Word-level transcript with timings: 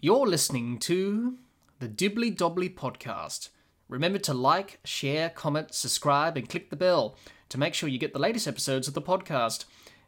You're 0.00 0.28
listening 0.28 0.78
to 0.78 1.38
the 1.80 1.88
Dibbly 1.88 2.32
Dobbly 2.32 2.72
podcast. 2.72 3.48
Remember 3.88 4.20
to 4.20 4.32
like, 4.32 4.78
share, 4.84 5.28
comment, 5.28 5.74
subscribe, 5.74 6.36
and 6.36 6.48
click 6.48 6.70
the 6.70 6.76
bell 6.76 7.16
to 7.48 7.58
make 7.58 7.74
sure 7.74 7.88
you 7.88 7.98
get 7.98 8.12
the 8.12 8.20
latest 8.20 8.46
episodes 8.46 8.86
of 8.86 8.94
the 8.94 9.02
podcast. 9.02 9.64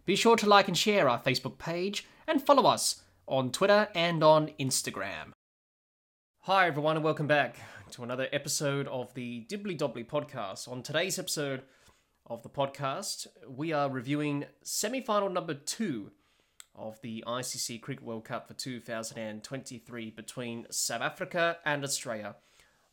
Be 0.07 0.15
sure 0.15 0.37
to 0.37 0.49
like 0.49 0.69
and 0.69 0.79
share 0.79 1.09
our 1.09 1.21
Facebook 1.21 1.59
page 1.59 2.07
and 2.29 2.41
follow 2.41 2.71
us 2.71 3.03
on 3.27 3.51
Twitter 3.51 3.89
and 3.93 4.23
on 4.23 4.53
Instagram. 4.61 5.33
Hi, 6.43 6.69
everyone, 6.69 6.95
and 6.95 7.05
welcome 7.05 7.27
back 7.27 7.57
to 7.91 8.05
another 8.05 8.29
episode 8.33 8.87
of 8.87 9.13
the 9.15 9.45
Dibbly 9.51 9.77
Dobbly 9.77 10.07
podcast. 10.07 10.71
On 10.71 10.85
today's 10.85 11.19
episode 11.19 11.63
of 12.27 12.45
the 12.45 12.49
podcast, 12.49 13.27
we 13.49 13.73
are 13.73 13.91
reviewing 13.91 14.45
semi 14.63 15.01
final 15.01 15.29
number 15.29 15.55
two 15.55 16.13
of 16.81 17.01
the 17.03 17.23
ICC 17.27 17.81
Cricket 17.81 18.05
World 18.05 18.25
Cup 18.25 18.49
for 18.49 18.55
2023 18.55 20.11
between 20.11 20.67
South 20.71 21.03
Africa 21.03 21.59
and 21.65 21.85
Australia. 21.85 22.37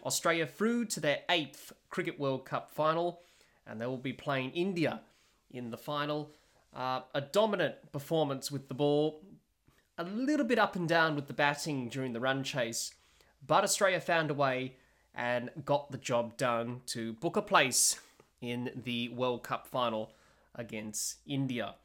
Australia 0.05 0.45
through 0.45 0.85
to 0.85 0.99
their 0.99 1.19
eighth 1.29 1.71
Cricket 1.89 2.19
World 2.19 2.45
Cup 2.45 2.69
final, 2.69 3.21
and 3.65 3.79
they 3.79 3.85
will 3.85 3.97
be 3.97 4.13
playing 4.13 4.51
India 4.51 5.01
in 5.49 5.71
the 5.71 5.77
final. 5.77 6.31
Uh, 6.75 7.01
a 7.15 7.21
dominant 7.21 7.75
performance 7.91 8.51
with 8.51 8.67
the 8.67 8.73
ball, 8.73 9.23
a 9.97 10.03
little 10.03 10.45
bit 10.45 10.59
up 10.59 10.75
and 10.75 10.87
down 10.87 11.15
with 11.15 11.27
the 11.27 11.33
batting 11.33 11.89
during 11.89 12.13
the 12.13 12.19
run 12.19 12.43
chase, 12.43 12.93
but 13.45 13.63
Australia 13.63 14.01
found 14.01 14.29
a 14.29 14.33
way 14.33 14.75
and 15.15 15.49
got 15.65 15.91
the 15.91 15.97
job 15.97 16.37
done 16.37 16.81
to 16.85 17.13
book 17.13 17.37
a 17.37 17.41
place 17.41 17.99
in 18.41 18.69
the 18.75 19.09
World 19.09 19.43
Cup 19.43 19.65
final 19.65 20.11
against 20.53 21.15
India. 21.25 21.75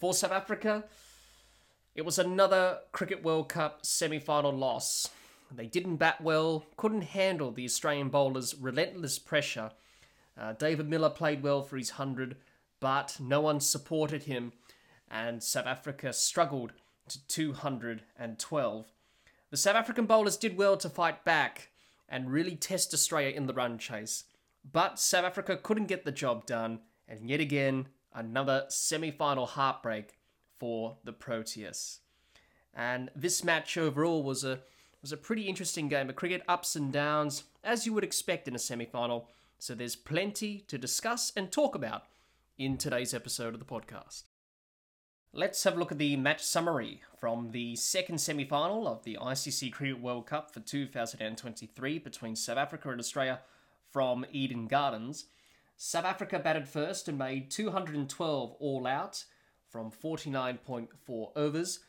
For 0.00 0.12
South 0.12 0.32
Africa, 0.32 0.84
it 1.94 2.04
was 2.04 2.18
another 2.18 2.80
Cricket 2.90 3.22
World 3.22 3.48
Cup 3.48 3.86
semi 3.86 4.18
final 4.18 4.52
loss. 4.52 5.08
They 5.54 5.66
didn't 5.66 5.96
bat 5.96 6.20
well, 6.20 6.66
couldn't 6.76 7.02
handle 7.02 7.52
the 7.52 7.64
Australian 7.64 8.08
bowlers' 8.08 8.56
relentless 8.56 9.18
pressure. 9.20 9.70
Uh, 10.36 10.52
David 10.54 10.88
Miller 10.88 11.10
played 11.10 11.42
well 11.42 11.62
for 11.62 11.76
his 11.76 11.92
100, 11.92 12.36
but 12.80 13.16
no 13.20 13.40
one 13.40 13.60
supported 13.60 14.24
him, 14.24 14.52
and 15.08 15.42
South 15.42 15.66
Africa 15.66 16.12
struggled 16.12 16.72
to 17.08 17.24
212. 17.28 18.86
The 19.50 19.56
South 19.56 19.76
African 19.76 20.06
bowlers 20.06 20.36
did 20.36 20.56
well 20.56 20.76
to 20.78 20.88
fight 20.88 21.24
back 21.24 21.68
and 22.08 22.32
really 22.32 22.56
test 22.56 22.92
Australia 22.92 23.30
in 23.30 23.46
the 23.46 23.54
run 23.54 23.78
chase, 23.78 24.24
but 24.70 24.98
South 24.98 25.24
Africa 25.24 25.56
couldn't 25.56 25.86
get 25.86 26.04
the 26.04 26.10
job 26.10 26.46
done, 26.46 26.80
and 27.06 27.30
yet 27.30 27.38
again, 27.38 27.86
another 28.12 28.64
semi 28.68 29.12
final 29.12 29.46
heartbreak 29.46 30.18
for 30.58 30.98
the 31.04 31.12
Proteas. 31.12 31.98
And 32.74 33.10
this 33.14 33.44
match 33.44 33.76
overall 33.76 34.22
was 34.22 34.44
a 34.44 34.60
was 35.00 35.12
a 35.12 35.16
pretty 35.18 35.42
interesting 35.42 35.86
game 35.88 36.08
of 36.08 36.16
cricket, 36.16 36.40
ups 36.48 36.74
and 36.74 36.90
downs, 36.90 37.44
as 37.62 37.84
you 37.84 37.92
would 37.92 38.04
expect 38.04 38.48
in 38.48 38.54
a 38.54 38.58
semi-final. 38.58 39.28
So 39.58 39.74
there's 39.74 39.96
plenty 39.96 40.60
to 40.66 40.78
discuss 40.78 41.30
and 41.36 41.52
talk 41.52 41.74
about 41.74 42.04
in 42.56 42.78
today's 42.78 43.12
episode 43.12 43.52
of 43.52 43.60
the 43.60 43.66
podcast. 43.66 44.22
Let's 45.30 45.62
have 45.64 45.76
a 45.76 45.78
look 45.78 45.92
at 45.92 45.98
the 45.98 46.16
match 46.16 46.42
summary 46.42 47.02
from 47.18 47.50
the 47.50 47.76
second 47.76 48.18
semi 48.18 48.44
final 48.44 48.88
of 48.88 49.04
the 49.04 49.18
ICC 49.20 49.72
Cricket 49.72 50.00
World 50.00 50.26
Cup 50.26 50.54
for 50.54 50.60
2023 50.60 51.98
between 51.98 52.34
South 52.34 52.56
Africa 52.56 52.88
and 52.88 53.00
Australia 53.00 53.40
from 53.90 54.24
Eden 54.32 54.68
Gardens. 54.68 55.26
South 55.76 56.04
Africa 56.04 56.38
batted 56.38 56.68
first 56.68 57.08
and 57.08 57.18
made 57.18 57.50
212 57.50 58.54
all 58.58 58.86
out 58.86 59.24
from 59.74 59.90
49.4 59.90 61.30
overs. 61.34 61.80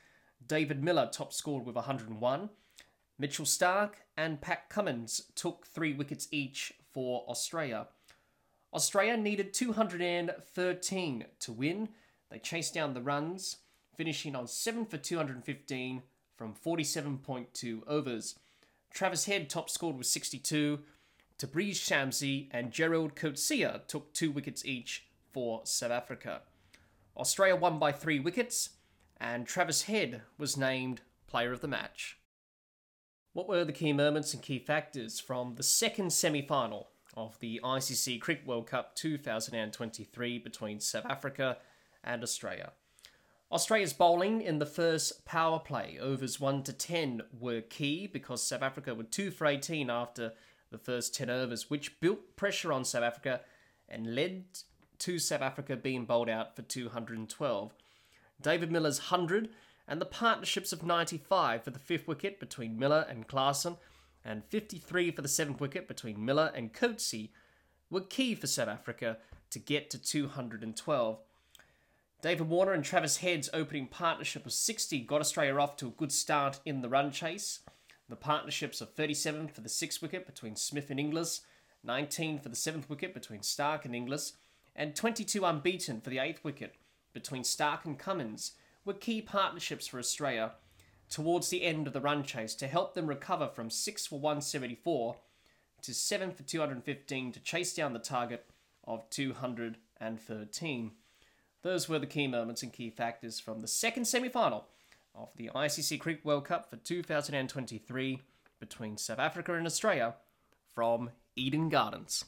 David 0.48 0.84
Miller 0.84 1.08
top 1.14 1.32
scored 1.32 1.68
with 1.68 1.76
101. 1.76 2.50
Mitchell 3.20 3.46
Starc 3.46 3.92
and 4.18 4.42
Pat 4.42 4.70
Cummins 4.70 5.22
took 5.36 5.68
three 5.68 5.94
wickets 5.94 6.28
each 6.32 6.74
for 6.92 7.24
Australia. 7.28 7.86
Australia 8.74 9.16
needed 9.16 9.54
213 9.54 11.26
to 11.40 11.52
win. 11.52 11.90
They 12.32 12.40
chased 12.40 12.74
down 12.74 12.96
the 12.96 13.04
runs, 13.04 13.58
finishing 13.96 14.36
on 14.36 14.48
7 14.48 14.86
for 14.88 14.98
215 14.98 16.02
from 16.36 16.56
47.2 16.56 17.88
overs. 17.88 18.40
Travis 18.92 19.26
Head 19.26 19.48
top 19.48 19.70
scored 19.70 19.98
with 19.98 20.08
62. 20.08 20.80
Tabriz 21.38 21.76
Shamsi 21.76 22.48
and 22.50 22.72
Gerald 22.72 23.16
Coetzee 23.16 23.86
took 23.86 24.12
two 24.12 24.32
wickets 24.32 24.66
each 24.66 25.06
for 25.32 25.62
South 25.66 25.92
Africa. 25.92 26.42
Australia 27.18 27.56
won 27.56 27.80
by 27.80 27.92
three 27.92 28.20
wickets, 28.20 28.72
and 29.18 29.48
Travis 29.48 29.84
Head 29.84 30.22
was 30.38 30.58
named 30.58 31.02
Player 31.28 31.54
of 31.54 31.62
the 31.62 31.68
Match. 31.68 32.18
What 33.32 33.48
were 33.48 33.64
the 33.64 33.72
key 33.72 33.94
moments 33.94 34.34
and 34.34 34.44
key 34.44 34.60
factors 34.60 35.20
from 35.20 35.56
the 35.56 35.64
second 35.64 36.12
semi 36.12 36.42
final 36.42 36.90
of 37.16 37.40
the 37.40 37.62
ICC 37.64 38.20
Cricket 38.20 38.46
World 38.46 38.68
Cup 38.68 38.96
2023 38.96 40.40
between 40.40 40.80
South 40.80 41.06
Africa 41.06 41.58
and 42.04 42.22
Australia? 42.22 42.74
Australia's 43.52 43.94
bowling 43.94 44.42
in 44.42 44.60
the 44.60 44.66
first 44.66 45.24
power 45.24 45.60
play, 45.60 45.98
overs 46.02 46.40
1 46.40 46.64
to 46.64 46.74
10, 46.74 47.22
were 47.40 47.62
key 47.62 48.08
because 48.08 48.44
South 48.44 48.62
Africa 48.62 48.94
were 48.94 49.04
2 49.04 49.32
for 49.32 49.48
18 49.48 49.90
after 49.90 50.34
the 50.72 50.78
first 50.78 51.16
10 51.16 51.30
overs, 51.30 51.70
which 51.70 52.00
built 52.02 52.36
pressure 52.36 52.74
on 52.74 52.84
South 52.84 53.04
Africa 53.04 53.42
and 53.88 54.16
led 54.16 54.44
to 55.06 55.20
South 55.20 55.44
Africa 55.44 55.76
being 55.76 56.06
bowled 56.06 56.30
out 56.30 56.56
for 56.56 56.64
212. 56.64 57.74
David 58.42 58.72
Miller's 58.72 59.12
100 59.12 59.50
and 59.88 60.02
the 60.02 60.06
partnerships 60.06 60.74
of 60.74 60.82
95 60.82 61.64
for 61.64 61.70
the 61.70 61.78
fifth 61.78 62.08
wicket 62.08 62.40
between 62.40 62.80
Miller 62.80 63.06
and 63.08 63.28
Klaasen 63.28 63.78
and 64.24 64.44
53 64.46 65.12
for 65.12 65.22
the 65.22 65.28
seventh 65.28 65.62
wicket 65.62 65.88
between 65.88 66.26
Miller 66.26 66.52
and 66.56 66.74
Coetzee 66.74 67.30
were 67.92 68.02
key 68.02 68.34
for 68.34 68.48
South 68.48 68.68
Africa 68.68 69.20
to 69.52 69.60
get 69.60 69.92
to 69.92 70.00
212. 70.00 71.20
David 72.24 72.50
Warner 72.50 72.74
and 72.74 72.84
Travis 72.84 73.18
Head's 73.18 73.52
opening 73.54 73.86
partnership 73.86 74.48
of 74.48 74.54
60 74.54 75.02
got 75.02 75.22
Australia 75.22 75.60
off 75.60 75.78
to 75.78 75.88
a 75.88 75.92
good 75.92 76.12
start 76.12 76.62
in 76.66 76.82
the 76.82 76.90
run 76.90 77.12
chase. 77.12 77.60
The 78.10 78.16
partnerships 78.16 78.82
of 78.82 78.96
37 78.96 79.50
for 79.50 79.62
the 79.62 79.70
sixth 79.70 80.02
wicket 80.02 80.26
between 80.26 80.56
Smith 80.56 80.90
and 80.90 81.00
Inglis, 81.00 81.42
19 81.84 82.40
for 82.40 82.50
the 82.50 82.56
seventh 82.56 82.90
wicket 82.90 83.14
between 83.14 83.42
Starc 83.42 83.86
and 83.86 83.96
Inglis, 83.96 84.34
and 84.76 84.96
22 84.96 85.44
unbeaten 85.46 86.02
for 86.02 86.10
the 86.10 86.20
eighth 86.20 86.44
wicket 86.44 86.76
between 87.14 87.44
Starc 87.44 87.86
and 87.86 87.98
Cummins 87.98 88.52
were 88.84 88.94
key 88.94 89.22
partnerships 89.22 89.88
for 89.88 90.00
Australia 90.00 90.52
towards 91.10 91.50
the 91.50 91.64
end 91.64 91.88
of 91.88 91.94
the 91.94 92.02
run 92.02 92.24
chase 92.24 92.56
to 92.56 92.68
help 92.68 92.94
them 92.94 93.08
recover 93.08 93.48
from 93.48 93.70
6 93.70 94.08
for 94.08 94.20
174 94.20 95.16
to 95.82 95.94
7 95.94 96.32
for 96.32 96.44
215 96.44 97.32
to 97.32 97.40
chase 97.40 97.74
down 97.74 97.94
the 97.94 98.00
target 98.00 98.46
of 98.86 99.10
213. 99.10 100.92
Those 101.62 101.90
were 101.90 102.00
the 102.00 102.06
key 102.06 102.28
moments 102.28 102.64
and 102.64 102.74
key 102.74 102.90
factors 102.90 103.40
from 103.40 103.62
the 103.62 103.68
second 103.68 104.06
semi 104.06 104.30
final 104.30 104.68
of 105.14 105.30
the 105.36 105.50
ICC 105.56 106.00
Cricket 106.00 106.26
World 106.26 106.46
Cup 106.46 106.70
for 106.70 106.78
2023 106.78 108.22
between 108.60 108.98
South 108.98 109.20
Africa 109.20 109.54
and 109.54 109.66
Australia 109.66 110.16
from 110.74 111.12
Eden 111.36 111.70
Gardens. 111.70 112.26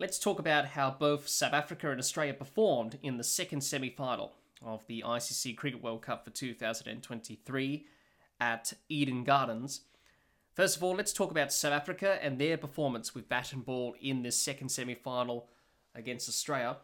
Let's 0.00 0.18
talk 0.18 0.38
about 0.38 0.64
how 0.64 0.96
both 0.98 1.28
South 1.28 1.52
Africa 1.52 1.90
and 1.90 2.00
Australia 2.00 2.32
performed 2.32 2.98
in 3.02 3.18
the 3.18 3.22
second 3.22 3.60
semi 3.60 3.90
final 3.90 4.32
of 4.64 4.86
the 4.86 5.04
ICC 5.06 5.58
Cricket 5.58 5.82
World 5.82 6.00
Cup 6.00 6.24
for 6.24 6.30
2023 6.30 7.84
at 8.40 8.72
Eden 8.88 9.24
Gardens. 9.24 9.82
First 10.54 10.78
of 10.78 10.82
all, 10.82 10.94
let's 10.94 11.12
talk 11.12 11.30
about 11.30 11.52
South 11.52 11.74
Africa 11.74 12.18
and 12.22 12.38
their 12.38 12.56
performance 12.56 13.14
with 13.14 13.28
bat 13.28 13.52
and 13.52 13.62
ball 13.62 13.94
in 14.00 14.22
this 14.22 14.38
second 14.38 14.70
semi 14.70 14.94
final 14.94 15.50
against 15.94 16.30
Australia. 16.30 16.78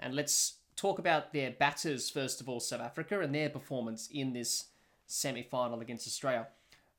And 0.00 0.14
let's 0.16 0.54
talk 0.74 0.98
about 0.98 1.34
their 1.34 1.50
batters, 1.50 2.08
first 2.08 2.40
of 2.40 2.48
all, 2.48 2.60
South 2.60 2.80
Africa, 2.80 3.20
and 3.20 3.34
their 3.34 3.50
performance 3.50 4.08
in 4.10 4.32
this 4.32 4.68
semi 5.06 5.42
final 5.42 5.80
against 5.80 6.06
Australia. 6.06 6.46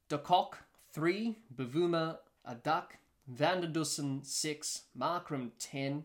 De 0.09 0.19
Kock, 0.19 0.59
3, 0.93 1.35
Bavuma, 1.55 2.19
a 2.45 2.53
duck, 2.53 2.97
Van 3.29 3.61
der 3.61 3.83
6, 4.23 4.81
Markram 4.97 5.51
10, 5.59 6.03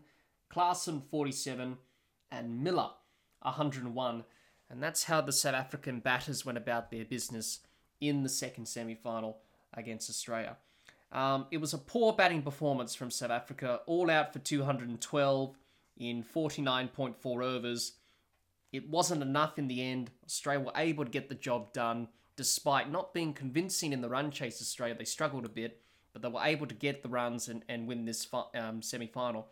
Klaasen 0.53 1.01
47, 1.09 1.77
and 2.31 2.63
Miller 2.63 2.91
101. 3.41 4.23
And 4.69 4.83
that's 4.83 5.05
how 5.05 5.21
the 5.21 5.31
South 5.31 5.55
African 5.55 5.99
batters 5.99 6.45
went 6.45 6.59
about 6.59 6.91
their 6.91 7.03
business 7.03 7.61
in 7.99 8.21
the 8.21 8.29
second 8.29 8.67
semi 8.67 8.93
final 8.93 9.39
against 9.73 10.09
Australia. 10.09 10.57
Um, 11.11 11.47
it 11.49 11.57
was 11.57 11.73
a 11.73 11.79
poor 11.79 12.13
batting 12.13 12.43
performance 12.43 12.93
from 12.93 13.09
South 13.09 13.31
Africa, 13.31 13.81
all 13.87 14.11
out 14.11 14.31
for 14.31 14.39
212 14.39 15.57
in 15.97 16.23
49.4 16.23 17.43
overs. 17.43 17.93
It 18.71 18.87
wasn't 18.87 19.23
enough 19.23 19.57
in 19.57 19.67
the 19.67 19.81
end. 19.81 20.11
Australia 20.25 20.65
were 20.65 20.71
able 20.75 21.05
to 21.05 21.11
get 21.11 21.29
the 21.29 21.35
job 21.35 21.73
done 21.73 22.09
despite 22.35 22.91
not 22.91 23.13
being 23.13 23.33
convincing 23.33 23.93
in 23.93 24.01
the 24.01 24.09
run 24.09 24.29
chase. 24.29 24.61
Australia, 24.61 24.95
they 24.95 25.05
struggled 25.05 25.45
a 25.45 25.49
bit 25.49 25.81
but 26.15 26.21
they 26.21 26.29
were 26.29 26.45
able 26.45 26.65
to 26.65 26.73
get 26.73 27.03
the 27.03 27.09
runs 27.09 27.49
and, 27.49 27.61
and 27.67 27.89
win 27.89 28.05
this 28.05 28.25
um, 28.55 28.81
semi 28.81 29.05
final. 29.05 29.49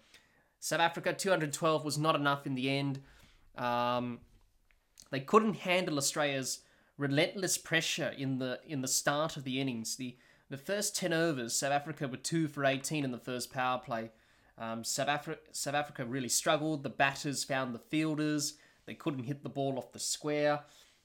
South 0.61 0.79
Africa, 0.79 1.11
212 1.11 1.83
was 1.83 1.97
not 1.97 2.15
enough 2.15 2.47
in 2.47 2.55
the 2.55 2.69
end. 2.69 3.01
Um, 3.57 4.19
they 5.11 5.19
couldn't 5.19 5.55
handle 5.55 5.97
Australia's 5.97 6.61
relentless 6.97 7.57
pressure 7.57 8.13
in 8.17 8.39
the 8.39 8.61
in 8.65 8.79
the 8.79 8.87
start 8.87 9.35
of 9.35 9.43
the 9.43 9.59
innings. 9.59 9.97
The 9.97 10.15
the 10.49 10.55
first 10.55 10.95
ten 10.95 11.11
overs, 11.11 11.53
South 11.53 11.73
Africa 11.73 12.07
were 12.07 12.15
two 12.15 12.47
for 12.47 12.63
eighteen 12.63 13.03
in 13.03 13.11
the 13.11 13.17
first 13.17 13.51
power 13.51 13.79
play. 13.79 14.11
Um, 14.57 14.85
South, 14.85 15.09
Afri- 15.09 15.39
South 15.51 15.73
Africa 15.73 16.05
really 16.05 16.29
struggled. 16.29 16.83
The 16.83 16.89
batters 16.89 17.43
found 17.43 17.75
the 17.75 17.79
fielders. 17.79 18.53
They 18.85 18.93
couldn't 18.93 19.23
hit 19.23 19.43
the 19.43 19.49
ball 19.49 19.77
off 19.77 19.91
the 19.91 19.99
square. 19.99 20.61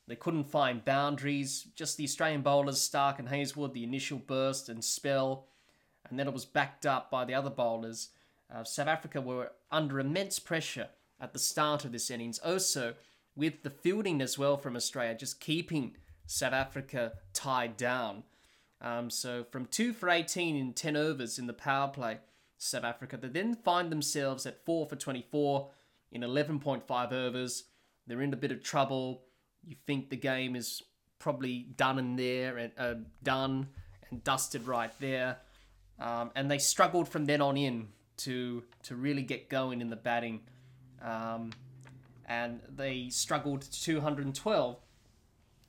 They 0.08 0.16
couldn't 0.16 0.44
find 0.44 0.84
boundaries. 0.84 1.66
Just 1.74 1.98
the 1.98 2.04
Australian 2.04 2.40
bowlers, 2.40 2.80
Starc 2.80 3.18
and 3.18 3.28
Hazlewood, 3.28 3.74
the 3.74 3.84
initial 3.84 4.18
burst 4.18 4.70
and 4.70 4.82
spell, 4.82 5.46
and 6.08 6.18
then 6.18 6.26
it 6.26 6.32
was 6.32 6.46
backed 6.46 6.86
up 6.86 7.10
by 7.10 7.26
the 7.26 7.34
other 7.34 7.50
bowlers. 7.50 8.08
Uh, 8.52 8.64
South 8.64 8.88
Africa 8.88 9.20
were 9.20 9.52
under 9.70 10.00
immense 10.00 10.38
pressure 10.38 10.88
at 11.20 11.34
the 11.34 11.38
start 11.38 11.84
of 11.84 11.92
this 11.92 12.10
innings. 12.10 12.38
Also, 12.38 12.94
with 13.36 13.62
the 13.62 13.70
fielding 13.70 14.22
as 14.22 14.38
well 14.38 14.56
from 14.56 14.76
Australia, 14.76 15.14
just 15.14 15.40
keeping 15.40 15.94
South 16.26 16.54
Africa 16.54 17.12
tied 17.34 17.76
down. 17.76 18.22
Um, 18.80 19.10
so 19.10 19.44
from 19.50 19.66
2 19.66 19.92
for 19.92 20.08
18 20.08 20.56
in 20.56 20.72
10 20.72 20.96
overs 20.96 21.38
in 21.38 21.46
the 21.46 21.52
power 21.52 21.88
play, 21.88 22.18
South 22.56 22.84
Africa, 22.84 23.18
they 23.18 23.28
then 23.28 23.54
find 23.54 23.92
themselves 23.92 24.46
at 24.46 24.64
4 24.64 24.86
for 24.86 24.96
24 24.96 25.70
in 26.10 26.22
11.5 26.22 27.12
overs. 27.12 27.64
They're 28.06 28.22
in 28.22 28.32
a 28.32 28.36
bit 28.36 28.52
of 28.52 28.62
trouble. 28.62 29.22
You 29.64 29.76
think 29.86 30.10
the 30.10 30.16
game 30.16 30.56
is 30.56 30.82
probably 31.18 31.68
done 31.76 31.98
in 31.98 32.16
there 32.16 32.56
and 32.58 32.72
uh, 32.78 32.94
done 33.22 33.68
and 34.10 34.22
dusted 34.24 34.66
right 34.66 34.92
there. 35.00 35.38
Um, 35.98 36.30
and 36.34 36.50
they 36.50 36.58
struggled 36.58 37.08
from 37.08 37.24
then 37.24 37.40
on 37.40 37.56
in 37.56 37.88
to 38.18 38.62
to 38.84 38.96
really 38.96 39.22
get 39.22 39.48
going 39.48 39.80
in 39.80 39.90
the 39.90 39.96
batting. 39.96 40.40
Um, 41.02 41.50
and 42.26 42.60
they 42.68 43.08
struggled 43.08 43.62
to 43.62 43.82
212. 43.82 44.76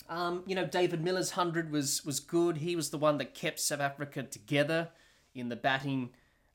Um, 0.10 0.44
you 0.46 0.56
know, 0.56 0.66
David 0.66 1.04
Miller's 1.04 1.38
100 1.38 1.72
was, 1.72 2.04
was 2.04 2.20
good. 2.20 2.58
He 2.58 2.76
was 2.76 2.90
the 2.90 2.98
one 2.98 3.18
that 3.20 3.34
kept 3.34 3.60
South 3.60 3.80
Africa 3.80 4.24
together 4.24 4.90
in 5.36 5.50
the 5.50 5.56
batting 5.56 6.10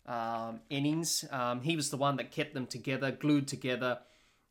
um, 0.06 0.60
innings. 0.69 1.25
Um, 1.31 1.62
he 1.62 1.76
was 1.76 1.90
the 1.90 1.96
one 1.96 2.16
that 2.16 2.32
kept 2.32 2.52
them 2.52 2.66
together, 2.66 3.12
glued 3.12 3.48
together. 3.48 4.00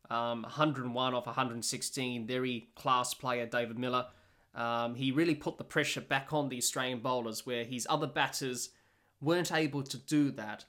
Um, 0.09 0.43
101 0.43 1.13
off 1.13 1.25
116, 1.25 2.27
very 2.27 2.69
class 2.75 3.13
player, 3.13 3.45
David 3.45 3.79
Miller. 3.79 4.07
Um, 4.55 4.95
he 4.95 5.11
really 5.11 5.35
put 5.35 5.57
the 5.57 5.63
pressure 5.63 6.01
back 6.01 6.33
on 6.33 6.49
the 6.49 6.57
Australian 6.57 6.99
bowlers, 6.99 7.45
where 7.45 7.63
his 7.63 7.87
other 7.89 8.07
batters 8.07 8.69
weren't 9.21 9.51
able 9.51 9.81
to 9.83 9.97
do 9.97 10.31
that 10.31 10.65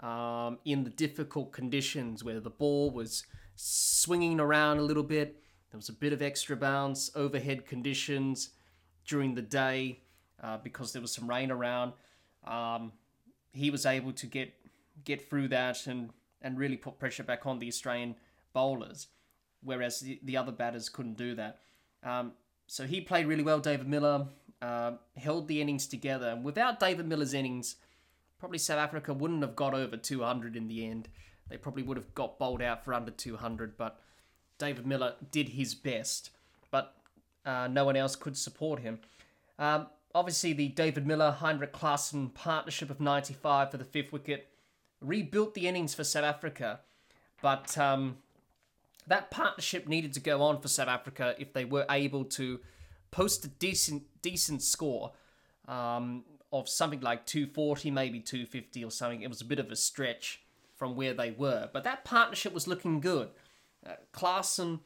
um, 0.00 0.58
in 0.64 0.84
the 0.84 0.90
difficult 0.90 1.52
conditions 1.52 2.22
where 2.22 2.40
the 2.40 2.50
ball 2.50 2.90
was 2.90 3.24
swinging 3.56 4.38
around 4.38 4.78
a 4.78 4.82
little 4.82 5.02
bit. 5.02 5.40
There 5.70 5.78
was 5.78 5.88
a 5.88 5.94
bit 5.94 6.12
of 6.12 6.22
extra 6.22 6.56
bounce, 6.56 7.10
overhead 7.16 7.66
conditions 7.66 8.50
during 9.06 9.34
the 9.34 9.42
day 9.42 10.00
uh, 10.42 10.58
because 10.58 10.92
there 10.92 11.02
was 11.02 11.12
some 11.12 11.28
rain 11.28 11.50
around. 11.50 11.92
Um, 12.46 12.92
he 13.52 13.70
was 13.70 13.86
able 13.86 14.12
to 14.12 14.26
get 14.26 14.52
get 15.04 15.28
through 15.28 15.48
that 15.48 15.86
and, 15.86 16.10
and 16.40 16.56
really 16.56 16.76
put 16.76 16.98
pressure 16.98 17.24
back 17.24 17.46
on 17.46 17.58
the 17.58 17.66
Australian 17.66 18.14
bowlers, 18.54 19.08
whereas 19.62 20.00
the, 20.00 20.18
the 20.22 20.38
other 20.38 20.52
batters 20.52 20.88
couldn't 20.88 21.18
do 21.18 21.34
that. 21.34 21.60
Um, 22.02 22.32
so 22.66 22.86
he 22.86 23.02
played 23.02 23.26
really 23.26 23.42
well, 23.42 23.60
David 23.60 23.86
Miller, 23.86 24.28
uh, 24.62 24.92
held 25.16 25.48
the 25.48 25.60
innings 25.60 25.86
together. 25.86 26.28
And 26.28 26.42
without 26.42 26.80
David 26.80 27.06
Miller's 27.06 27.34
innings, 27.34 27.76
probably 28.38 28.58
South 28.58 28.78
Africa 28.78 29.12
wouldn't 29.12 29.42
have 29.42 29.54
got 29.56 29.74
over 29.74 29.96
200 29.98 30.56
in 30.56 30.68
the 30.68 30.86
end. 30.86 31.08
They 31.50 31.58
probably 31.58 31.82
would 31.82 31.98
have 31.98 32.14
got 32.14 32.38
bowled 32.38 32.62
out 32.62 32.84
for 32.84 32.94
under 32.94 33.10
200, 33.10 33.76
but 33.76 34.00
David 34.56 34.86
Miller 34.86 35.14
did 35.30 35.50
his 35.50 35.74
best, 35.74 36.30
but 36.70 36.94
uh, 37.44 37.68
no 37.68 37.84
one 37.84 37.96
else 37.96 38.16
could 38.16 38.36
support 38.36 38.80
him. 38.80 39.00
Um, 39.58 39.88
obviously, 40.14 40.52
the 40.54 40.68
David 40.68 41.06
Miller 41.06 41.32
Heinrich 41.32 41.72
Klaasen 41.72 42.32
partnership 42.32 42.88
of 42.88 43.00
95 43.00 43.70
for 43.70 43.76
the 43.76 43.84
fifth 43.84 44.12
wicket 44.12 44.48
rebuilt 45.00 45.54
the 45.54 45.68
innings 45.68 45.94
for 45.94 46.04
South 46.04 46.24
Africa, 46.24 46.80
but 47.42 47.76
um, 47.76 48.16
that 49.06 49.30
partnership 49.30 49.86
needed 49.86 50.12
to 50.14 50.20
go 50.20 50.42
on 50.42 50.60
for 50.60 50.68
South 50.68 50.88
Africa 50.88 51.34
if 51.38 51.52
they 51.52 51.64
were 51.64 51.86
able 51.90 52.24
to 52.24 52.60
post 53.10 53.44
a 53.44 53.48
decent 53.48 54.02
decent 54.22 54.62
score 54.62 55.12
um, 55.68 56.24
of 56.52 56.68
something 56.68 57.00
like 57.00 57.26
240, 57.26 57.90
maybe 57.90 58.20
250 58.20 58.84
or 58.84 58.90
something. 58.90 59.22
It 59.22 59.28
was 59.28 59.40
a 59.40 59.44
bit 59.44 59.58
of 59.58 59.70
a 59.70 59.76
stretch 59.76 60.42
from 60.76 60.96
where 60.96 61.14
they 61.14 61.30
were, 61.30 61.68
but 61.72 61.84
that 61.84 62.04
partnership 62.04 62.52
was 62.52 62.66
looking 62.66 63.00
good. 63.00 63.30
Uh, 63.86 63.92
Klaasen, 64.12 64.80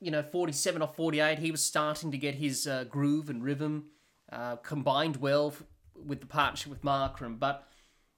you 0.00 0.10
know, 0.10 0.22
47 0.22 0.82
or 0.82 0.88
48, 0.88 1.38
he 1.38 1.50
was 1.50 1.62
starting 1.62 2.10
to 2.10 2.18
get 2.18 2.36
his 2.36 2.66
uh, 2.66 2.84
groove 2.84 3.30
and 3.30 3.42
rhythm 3.42 3.86
uh, 4.30 4.56
combined 4.56 5.16
well 5.16 5.48
f- 5.48 5.62
with 6.06 6.20
the 6.20 6.26
partnership 6.26 6.70
with 6.70 6.82
Markram, 6.82 7.38
but 7.38 7.66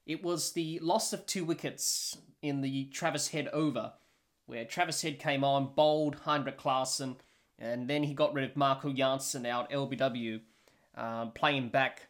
it 0.05 0.23
was 0.23 0.51
the 0.51 0.79
loss 0.79 1.13
of 1.13 1.25
two 1.25 1.45
wickets 1.45 2.17
in 2.41 2.61
the 2.61 2.85
Travis 2.85 3.29
Head 3.29 3.47
over, 3.53 3.93
where 4.51 4.65
Travis 4.65 5.01
Head 5.01 5.17
came 5.17 5.45
on, 5.45 5.71
bowled 5.75 6.15
Heinrich 6.25 6.57
Klaasen, 6.57 7.15
and 7.57 7.87
then 7.87 8.03
he 8.03 8.13
got 8.13 8.33
rid 8.33 8.49
of 8.49 8.57
Marco 8.57 8.91
Jansen 8.91 9.45
out 9.45 9.71
LBW, 9.71 10.41
um, 10.95 11.31
playing 11.31 11.69
back 11.69 12.07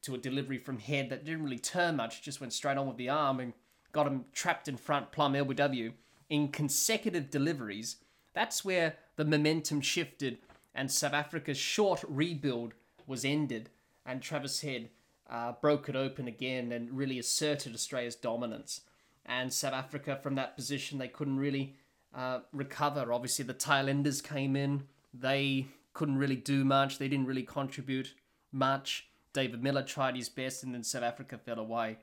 to 0.00 0.14
a 0.14 0.18
delivery 0.18 0.56
from 0.56 0.78
Head 0.78 1.10
that 1.10 1.26
didn't 1.26 1.44
really 1.44 1.58
turn 1.58 1.96
much, 1.96 2.22
just 2.22 2.40
went 2.40 2.54
straight 2.54 2.78
on 2.78 2.86
with 2.86 2.96
the 2.96 3.10
arm 3.10 3.40
and 3.40 3.52
got 3.92 4.06
him 4.06 4.24
trapped 4.32 4.68
in 4.68 4.78
front, 4.78 5.12
plum 5.12 5.34
LBW 5.34 5.92
in 6.30 6.48
consecutive 6.48 7.30
deliveries, 7.30 7.96
that's 8.32 8.64
where 8.64 8.96
the 9.16 9.24
momentum 9.26 9.82
shifted 9.82 10.38
and 10.74 10.90
South 10.90 11.12
Africa's 11.12 11.58
short 11.58 12.02
rebuild 12.08 12.74
was 13.06 13.22
ended, 13.22 13.70
and 14.04 14.22
Travis 14.22 14.60
Head 14.60 14.88
uh, 15.28 15.52
broke 15.60 15.90
it 15.90 15.96
open 15.96 16.26
again 16.26 16.72
and 16.72 16.96
really 16.96 17.18
asserted 17.18 17.74
Australia's 17.74 18.16
dominance. 18.16 18.82
And 19.26 19.52
South 19.52 19.74
Africa, 19.74 20.18
from 20.22 20.36
that 20.36 20.56
position, 20.56 20.98
they 20.98 21.08
couldn't 21.08 21.38
really 21.38 21.74
uh, 22.14 22.40
recover. 22.52 23.12
Obviously, 23.12 23.44
the 23.44 23.54
tailenders 23.54 24.22
came 24.22 24.56
in, 24.56 24.84
they 25.12 25.66
couldn't 25.92 26.18
really 26.18 26.36
do 26.36 26.64
much, 26.64 26.98
they 26.98 27.08
didn't 27.08 27.26
really 27.26 27.42
contribute 27.42 28.14
much. 28.52 29.08
David 29.32 29.62
Miller 29.62 29.82
tried 29.82 30.16
his 30.16 30.28
best, 30.28 30.62
and 30.62 30.74
then 30.74 30.82
South 30.82 31.02
Africa 31.02 31.38
fell 31.38 31.58
away. 31.58 31.98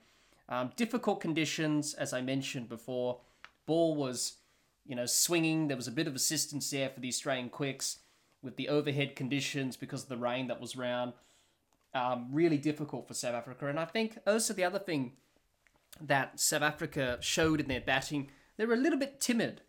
Um, 0.50 0.72
difficult 0.75 1.22
conditions, 1.22 1.94
as 1.94 2.14
I 2.14 2.22
mentioned 2.22 2.70
before. 2.70 3.20
Ball 3.66 3.96
was, 3.96 4.34
you 4.86 4.96
know, 4.96 5.06
swinging. 5.06 5.68
There 5.68 5.78
was 5.78 5.88
a 5.88 5.92
bit 5.92 6.08
of 6.08 6.16
assistance 6.16 6.70
there 6.70 6.90
for 6.90 7.00
the 7.00 7.08
Australian 7.08 7.50
quicks 7.50 8.00
with 8.42 8.58
the 8.58 8.68
overhead 8.70 9.16
conditions 9.16 9.78
because 9.78 10.04
of 10.04 10.10
the 10.10 10.18
rain 10.18 10.48
that 10.48 10.60
was 10.60 10.75
around. 10.75 11.14
Um, 11.96 12.28
really 12.31 12.58
difficult 12.58 13.08
for 13.08 13.14
South 13.14 13.36
Africa. 13.36 13.68
And 13.68 13.80
I 13.80 13.86
think 13.86 14.18
also 14.27 14.53
the 14.53 14.63
other 14.63 14.80
thing 14.80 15.13
that 16.02 16.40
South 16.40 16.62
Africa 16.62 17.18
showed 17.22 17.60
in 17.60 17.68
their 17.68 17.82
batting, 17.82 18.30
they 18.58 18.66
were 18.66 18.74
a 18.74 18.78
little 18.78 19.00
bit 19.00 19.20
timid. 19.20 19.62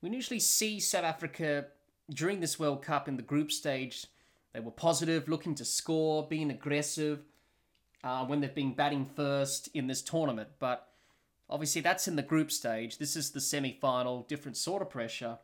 We 0.00 0.10
usually 0.10 0.40
see 0.40 0.80
South 0.80 1.04
Africa 1.04 1.66
during 2.10 2.40
this 2.40 2.58
World 2.58 2.82
Cup 2.82 3.08
in 3.08 3.16
the 3.16 3.22
group 3.22 3.52
stage. 3.52 4.06
They 4.52 4.60
were 4.60 4.70
positive, 4.70 5.28
looking 5.28 5.54
to 5.56 5.64
score, 5.64 6.26
being 6.26 6.50
aggressive 6.50 7.20
uh, 8.04 8.24
when 8.24 8.40
they've 8.40 8.54
been 8.54 8.74
batting 8.74 9.06
first 9.16 9.68
in 9.74 9.86
this 9.86 10.02
tournament. 10.02 10.48
But 10.58 10.92
Obviously, 11.52 11.82
that's 11.82 12.08
in 12.08 12.16
the 12.16 12.22
group 12.22 12.50
stage. 12.50 12.96
This 12.96 13.14
is 13.14 13.30
the 13.30 13.40
semi 13.40 13.76
final, 13.78 14.22
different 14.22 14.56
sort 14.56 14.80
of 14.80 14.88
pressure. 14.88 15.38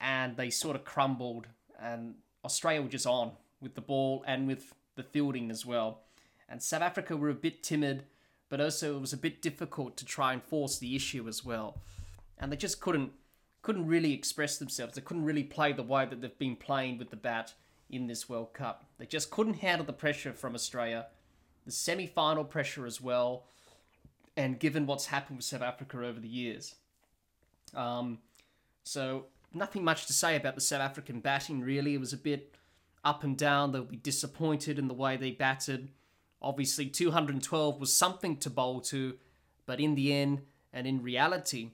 And 0.00 0.36
they 0.36 0.50
sort 0.50 0.74
of 0.74 0.84
crumbled, 0.84 1.46
and 1.80 2.16
Australia 2.44 2.82
were 2.82 2.88
just 2.88 3.06
on 3.06 3.30
with 3.60 3.76
the 3.76 3.80
ball 3.80 4.24
and 4.26 4.46
with 4.46 4.74
the 4.96 5.04
fielding 5.04 5.50
as 5.50 5.64
well. 5.64 6.02
And 6.48 6.62
South 6.62 6.82
Africa 6.82 7.16
were 7.16 7.30
a 7.30 7.34
bit 7.34 7.62
timid, 7.62 8.04
but 8.48 8.60
also 8.60 8.96
it 8.96 9.00
was 9.00 9.12
a 9.12 9.18
bit 9.18 9.42
difficult 9.42 9.96
to 9.96 10.04
try 10.04 10.32
and 10.32 10.42
force 10.42 10.78
the 10.78 10.94
issue 10.94 11.28
as 11.28 11.44
well. 11.44 11.80
And 12.38 12.52
they 12.52 12.56
just 12.56 12.80
couldn't 12.80 13.12
couldn't 13.62 13.86
really 13.86 14.12
express 14.12 14.58
themselves. 14.58 14.94
They 14.94 15.00
couldn't 15.00 15.24
really 15.24 15.42
play 15.42 15.72
the 15.72 15.82
way 15.82 16.06
that 16.06 16.20
they've 16.20 16.38
been 16.38 16.54
playing 16.54 16.98
with 16.98 17.10
the 17.10 17.16
bat 17.16 17.52
in 17.90 18.06
this 18.06 18.28
World 18.28 18.52
Cup. 18.52 18.84
They 18.98 19.06
just 19.06 19.30
couldn't 19.30 19.54
handle 19.54 19.84
the 19.84 19.92
pressure 19.92 20.32
from 20.32 20.54
Australia, 20.54 21.06
the 21.64 21.72
semi 21.72 22.06
final 22.06 22.44
pressure 22.44 22.86
as 22.86 23.00
well 23.00 23.46
and 24.36 24.58
given 24.58 24.86
what's 24.86 25.06
happened 25.06 25.38
with 25.38 25.46
South 25.46 25.62
Africa 25.62 26.04
over 26.04 26.20
the 26.20 26.28
years. 26.28 26.74
Um, 27.74 28.18
so, 28.84 29.26
nothing 29.52 29.82
much 29.82 30.06
to 30.06 30.12
say 30.12 30.36
about 30.36 30.54
the 30.54 30.60
South 30.60 30.82
African 30.82 31.20
batting, 31.20 31.60
really. 31.60 31.94
It 31.94 32.00
was 32.00 32.12
a 32.12 32.18
bit 32.18 32.54
up 33.04 33.24
and 33.24 33.36
down. 33.36 33.72
They'll 33.72 33.84
be 33.84 33.96
disappointed 33.96 34.78
in 34.78 34.88
the 34.88 34.94
way 34.94 35.16
they 35.16 35.30
batted. 35.30 35.88
Obviously, 36.40 36.86
212 36.86 37.80
was 37.80 37.94
something 37.94 38.36
to 38.38 38.50
bowl 38.50 38.80
to, 38.82 39.16
but 39.64 39.80
in 39.80 39.94
the 39.94 40.12
end, 40.12 40.42
and 40.72 40.86
in 40.86 41.02
reality, 41.02 41.70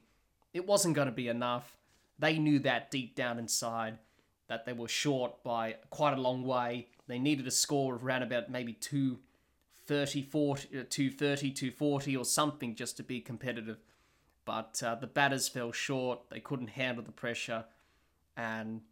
it 0.54 0.66
wasn't 0.66 0.94
going 0.94 1.06
to 1.06 1.12
be 1.12 1.28
enough. 1.28 1.76
They 2.18 2.38
knew 2.38 2.58
that 2.60 2.90
deep 2.90 3.14
down 3.16 3.38
inside 3.38 3.98
that 4.48 4.64
they 4.64 4.72
were 4.72 4.88
short 4.88 5.42
by 5.42 5.76
quite 5.90 6.16
a 6.16 6.20
long 6.20 6.44
way. 6.44 6.88
They 7.06 7.18
needed 7.18 7.46
a 7.46 7.50
score 7.50 7.94
of 7.94 8.04
around 8.04 8.22
about 8.22 8.50
maybe 8.50 8.72
two 8.74 9.18
30, 9.86 10.22
40, 10.22 10.68
uh, 10.68 10.84
230, 10.88 11.50
240 11.50 12.16
or 12.16 12.24
something 12.24 12.74
just 12.74 12.96
to 12.96 13.02
be 13.02 13.20
competitive. 13.20 13.78
But 14.44 14.80
uh, 14.84 14.94
the 14.94 15.06
batters 15.06 15.48
fell 15.48 15.72
short. 15.72 16.20
They 16.30 16.40
couldn't 16.40 16.68
handle 16.68 17.02
the 17.02 17.12
pressure. 17.12 17.64
And 18.36 18.82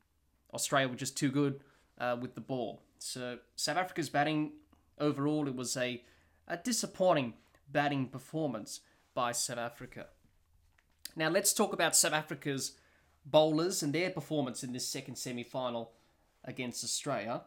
Australia 0.53 0.89
were 0.89 0.97
just 0.97 1.17
too 1.17 1.31
good. 1.31 1.61
uh, 2.01 2.17
with 2.21 2.35
the 2.35 2.41
ball. 2.41 2.83
So 2.99 3.39
South 3.57 3.77
Africa's 3.77 4.09
batting 4.09 4.53
overall, 5.01 5.49
it 5.49 5.57
was 5.57 5.77
a, 5.77 6.03
a 6.47 6.57
disappointing 6.57 7.35
batting 7.71 8.09
performance 8.09 8.81
by 9.15 9.33
South 9.33 9.59
Africa. 9.59 10.07
Now 11.17 11.29
let's 11.29 11.53
talk 11.53 11.73
about 11.73 11.97
South 11.97 12.13
Africa's 12.13 12.73
bowlers 13.25 13.83
and 13.83 13.93
their 13.93 14.11
performance 14.11 14.63
in 14.63 14.73
this 14.73 14.89
second 14.89 15.17
semi-final 15.17 15.93
against 16.45 16.85
Australia. 16.85 17.43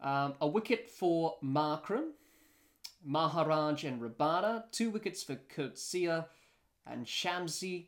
Um, 0.00 0.34
a 0.40 0.46
wicket 0.46 0.90
for 0.90 1.36
Markram, 1.42 2.10
Maharaj 3.04 3.84
and 3.84 4.00
Rabada, 4.00 4.64
two 4.72 4.90
wickets 4.90 5.22
for 5.22 5.36
Coetzee 5.36 6.24
and 6.86 7.06
Shamsi, 7.06 7.86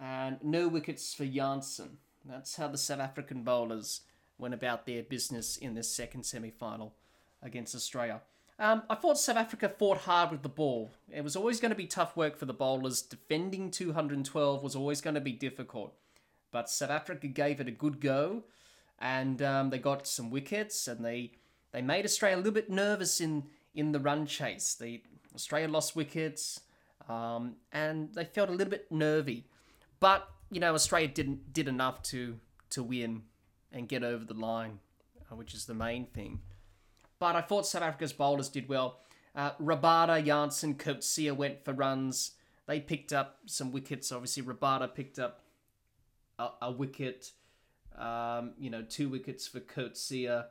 and 0.00 0.38
no 0.42 0.68
wickets 0.68 1.14
for 1.14 1.24
Jansen. 1.24 1.98
That's 2.24 2.56
how 2.56 2.68
the 2.68 2.78
South 2.78 3.00
African 3.00 3.42
bowlers 3.42 4.02
went 4.36 4.54
about 4.54 4.86
their 4.86 5.02
business 5.02 5.56
in 5.56 5.74
this 5.74 5.90
second 5.90 6.24
semi 6.24 6.50
final 6.50 6.94
against 7.42 7.74
Australia. 7.74 8.20
Um, 8.60 8.82
I 8.90 8.96
thought 8.96 9.18
South 9.18 9.36
Africa 9.36 9.68
fought 9.68 9.98
hard 9.98 10.32
with 10.32 10.42
the 10.42 10.48
ball. 10.48 10.90
It 11.10 11.22
was 11.22 11.36
always 11.36 11.60
going 11.60 11.70
to 11.70 11.76
be 11.76 11.86
tough 11.86 12.16
work 12.16 12.36
for 12.36 12.46
the 12.46 12.52
bowlers. 12.52 13.02
Defending 13.02 13.70
212 13.70 14.62
was 14.62 14.74
always 14.74 15.00
going 15.00 15.14
to 15.14 15.20
be 15.20 15.32
difficult. 15.32 15.94
But 16.50 16.68
South 16.68 16.90
Africa 16.90 17.28
gave 17.28 17.60
it 17.60 17.68
a 17.68 17.72
good 17.72 18.00
go, 18.00 18.44
and 18.98 19.40
um, 19.42 19.70
they 19.70 19.78
got 19.78 20.06
some 20.06 20.30
wickets, 20.30 20.88
and 20.88 21.04
they 21.04 21.32
they 21.72 21.82
made 21.82 22.04
Australia 22.04 22.36
a 22.36 22.38
little 22.38 22.52
bit 22.52 22.70
nervous 22.70 23.20
in 23.20 23.44
in 23.74 23.92
the 23.92 24.00
run 24.00 24.26
chase. 24.26 24.74
They 24.74 25.02
Australia 25.34 25.68
lost 25.68 25.94
wickets, 25.94 26.60
um, 27.08 27.56
and 27.70 28.12
they 28.14 28.24
felt 28.24 28.48
a 28.48 28.52
little 28.52 28.70
bit 28.70 28.90
nervy. 28.90 29.44
But 30.00 30.26
you 30.50 30.58
know, 30.58 30.74
Australia 30.74 31.08
didn't 31.08 31.52
did 31.52 31.68
enough 31.68 32.02
to 32.04 32.40
to 32.70 32.82
win 32.82 33.22
and 33.70 33.88
get 33.88 34.02
over 34.02 34.24
the 34.24 34.34
line, 34.34 34.78
uh, 35.30 35.36
which 35.36 35.54
is 35.54 35.66
the 35.66 35.74
main 35.74 36.06
thing. 36.06 36.40
But 37.18 37.36
I 37.36 37.40
thought 37.40 37.66
South 37.66 37.82
Africa's 37.82 38.12
bowlers 38.12 38.48
did 38.48 38.68
well. 38.68 39.00
Uh, 39.34 39.52
Rabada, 39.60 40.24
Jansen, 40.24 40.74
Coetzee 40.74 41.34
went 41.34 41.64
for 41.64 41.72
runs. 41.72 42.32
They 42.66 42.80
picked 42.80 43.12
up 43.12 43.38
some 43.46 43.72
wickets. 43.72 44.12
Obviously, 44.12 44.42
Rabada 44.42 44.92
picked 44.92 45.18
up 45.18 45.42
a, 46.38 46.48
a 46.62 46.72
wicket. 46.72 47.32
Um, 47.96 48.52
you 48.58 48.70
know, 48.70 48.82
two 48.82 49.08
wickets 49.08 49.48
for 49.48 49.60
Coetzee. 49.60 50.44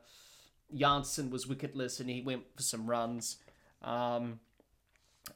Jansen 0.74 1.30
was 1.30 1.46
wicketless 1.46 2.00
and 2.00 2.10
he 2.10 2.20
went 2.20 2.44
for 2.54 2.62
some 2.62 2.88
runs. 2.88 3.38
Um, 3.82 4.40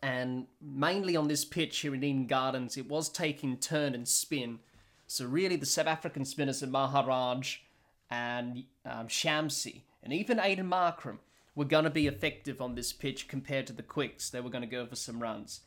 and 0.02 0.46
mainly 0.60 1.16
on 1.16 1.28
this 1.28 1.44
pitch 1.44 1.78
here 1.78 1.94
in 1.94 2.04
Eden 2.04 2.26
Gardens, 2.26 2.76
it 2.76 2.88
was 2.88 3.08
taking 3.08 3.56
turn 3.56 3.94
and 3.94 4.06
spin. 4.06 4.58
So 5.06 5.26
really, 5.26 5.56
the 5.56 5.66
South 5.66 5.86
African 5.86 6.24
spinners 6.24 6.62
and 6.62 6.72
Maharaj 6.72 7.58
and 8.10 8.64
um, 8.84 9.08
Shamsi 9.08 9.82
and 10.02 10.12
even 10.12 10.38
Aiden 10.38 10.68
Markram 10.68 11.18
were 11.54 11.64
going 11.64 11.84
to 11.84 11.90
be 11.90 12.06
effective 12.06 12.60
on 12.60 12.74
this 12.74 12.92
pitch 12.92 13.28
compared 13.28 13.66
to 13.66 13.72
the 13.72 13.82
Quicks. 13.82 14.30
They 14.30 14.40
were 14.40 14.50
going 14.50 14.62
to 14.62 14.68
go 14.68 14.86
for 14.86 14.96
some 14.96 15.20
runs. 15.20 15.60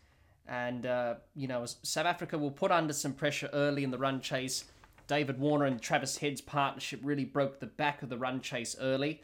And, 0.48 0.86
uh, 0.86 1.16
you 1.36 1.48
know, 1.48 1.66
South 1.66 2.06
Africa 2.06 2.38
will 2.38 2.52
put 2.52 2.72
under 2.72 2.94
some 2.94 3.14
pressure 3.14 3.50
early 3.54 3.84
in 3.84 3.92
the 3.92 3.98
run 3.98 4.22
chase. 4.22 4.66
David 5.08 5.40
Warner 5.40 5.66
and 5.66 5.82
Travis 5.82 6.18
Head's 6.18 6.42
partnership 6.42 7.00
really 7.04 7.26
broke 7.26 7.60
the 7.60 7.68
back 7.68 8.02
of 8.02 8.10
the 8.10 8.18
run 8.18 8.42
chase 8.42 8.76
early. 8.80 9.22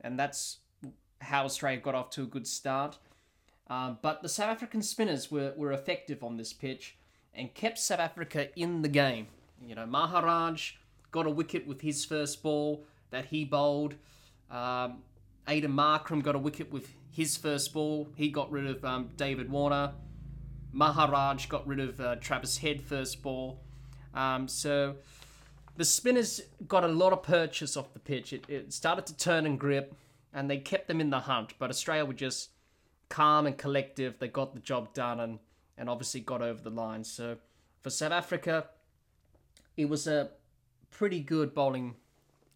And 0.00 0.18
that's 0.18 0.58
how 1.20 1.44
Australia 1.44 1.80
got 1.80 1.94
off 1.94 2.10
to 2.10 2.22
a 2.22 2.26
good 2.26 2.46
start. 2.46 2.98
Um, 3.68 3.98
but 4.00 4.22
the 4.22 4.28
South 4.28 4.48
African 4.48 4.82
spinners 4.82 5.30
were, 5.30 5.52
were 5.56 5.72
effective 5.72 6.22
on 6.22 6.36
this 6.36 6.52
pitch 6.52 6.96
and 7.34 7.52
kept 7.54 7.78
South 7.78 8.00
Africa 8.00 8.48
in 8.58 8.82
the 8.82 8.88
game. 8.88 9.26
You 9.64 9.74
know, 9.74 9.86
Maharaj 9.86 10.72
got 11.10 11.26
a 11.26 11.30
wicket 11.30 11.66
with 11.66 11.80
his 11.80 12.04
first 12.04 12.42
ball 12.42 12.84
that 13.10 13.26
he 13.26 13.44
bowled. 13.44 13.94
Um, 14.50 15.02
Aiden 15.46 15.74
Markram 15.74 16.22
got 16.22 16.34
a 16.34 16.38
wicket 16.38 16.72
with 16.72 16.94
his 17.10 17.36
first 17.36 17.72
ball. 17.72 18.08
He 18.14 18.28
got 18.28 18.50
rid 18.50 18.66
of 18.66 18.84
um, 18.84 19.10
David 19.16 19.50
Warner. 19.50 19.92
Maharaj 20.72 21.46
got 21.46 21.66
rid 21.66 21.80
of 21.80 22.00
uh, 22.00 22.16
Travis 22.16 22.58
Head 22.58 22.82
first 22.82 23.22
ball. 23.22 23.60
Um, 24.14 24.48
so 24.48 24.96
the 25.76 25.84
spinners 25.84 26.40
got 26.66 26.84
a 26.84 26.88
lot 26.88 27.12
of 27.12 27.22
purchase 27.22 27.76
off 27.76 27.92
the 27.92 27.98
pitch. 27.98 28.32
It, 28.32 28.44
it 28.48 28.72
started 28.72 29.06
to 29.06 29.16
turn 29.16 29.46
and 29.46 29.58
grip, 29.58 29.94
and 30.32 30.50
they 30.50 30.58
kept 30.58 30.88
them 30.88 31.00
in 31.00 31.10
the 31.10 31.20
hunt. 31.20 31.54
But 31.58 31.70
Australia 31.70 32.04
were 32.04 32.12
just 32.12 32.50
calm 33.08 33.46
and 33.46 33.56
collective. 33.56 34.18
They 34.18 34.28
got 34.28 34.54
the 34.54 34.60
job 34.60 34.92
done 34.92 35.20
and, 35.20 35.38
and 35.76 35.88
obviously 35.88 36.20
got 36.20 36.42
over 36.42 36.60
the 36.60 36.70
line. 36.70 37.04
So 37.04 37.38
for 37.80 37.90
South 37.90 38.12
Africa, 38.12 38.66
it 39.76 39.88
was 39.88 40.06
a 40.06 40.30
pretty 40.90 41.20
good 41.20 41.54
bowling 41.54 41.94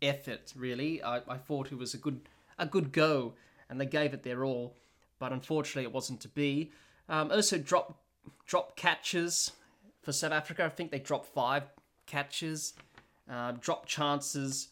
effort, 0.02 0.52
really. 0.56 1.02
I, 1.02 1.18
I 1.28 1.36
thought 1.36 1.72
it 1.72 1.78
was 1.78 1.94
a 1.94 1.98
good 1.98 2.20
a 2.58 2.66
good 2.66 2.92
go, 2.92 3.34
and 3.70 3.80
they 3.80 3.86
gave 3.86 4.12
it 4.12 4.22
their 4.22 4.44
all, 4.44 4.76
but 5.18 5.32
unfortunately 5.32 5.84
it 5.84 5.92
wasn't 5.92 6.20
to 6.20 6.28
be. 6.28 6.70
Um, 7.08 7.30
also, 7.30 7.58
drop 7.58 7.98
drop 8.46 8.76
catches 8.76 9.52
for 10.02 10.12
South 10.12 10.32
Africa. 10.32 10.64
I 10.64 10.68
think 10.68 10.90
they 10.90 10.98
dropped 10.98 11.26
five 11.26 11.64
catches, 12.06 12.74
uh, 13.30 13.52
drop 13.52 13.86
chances, 13.86 14.68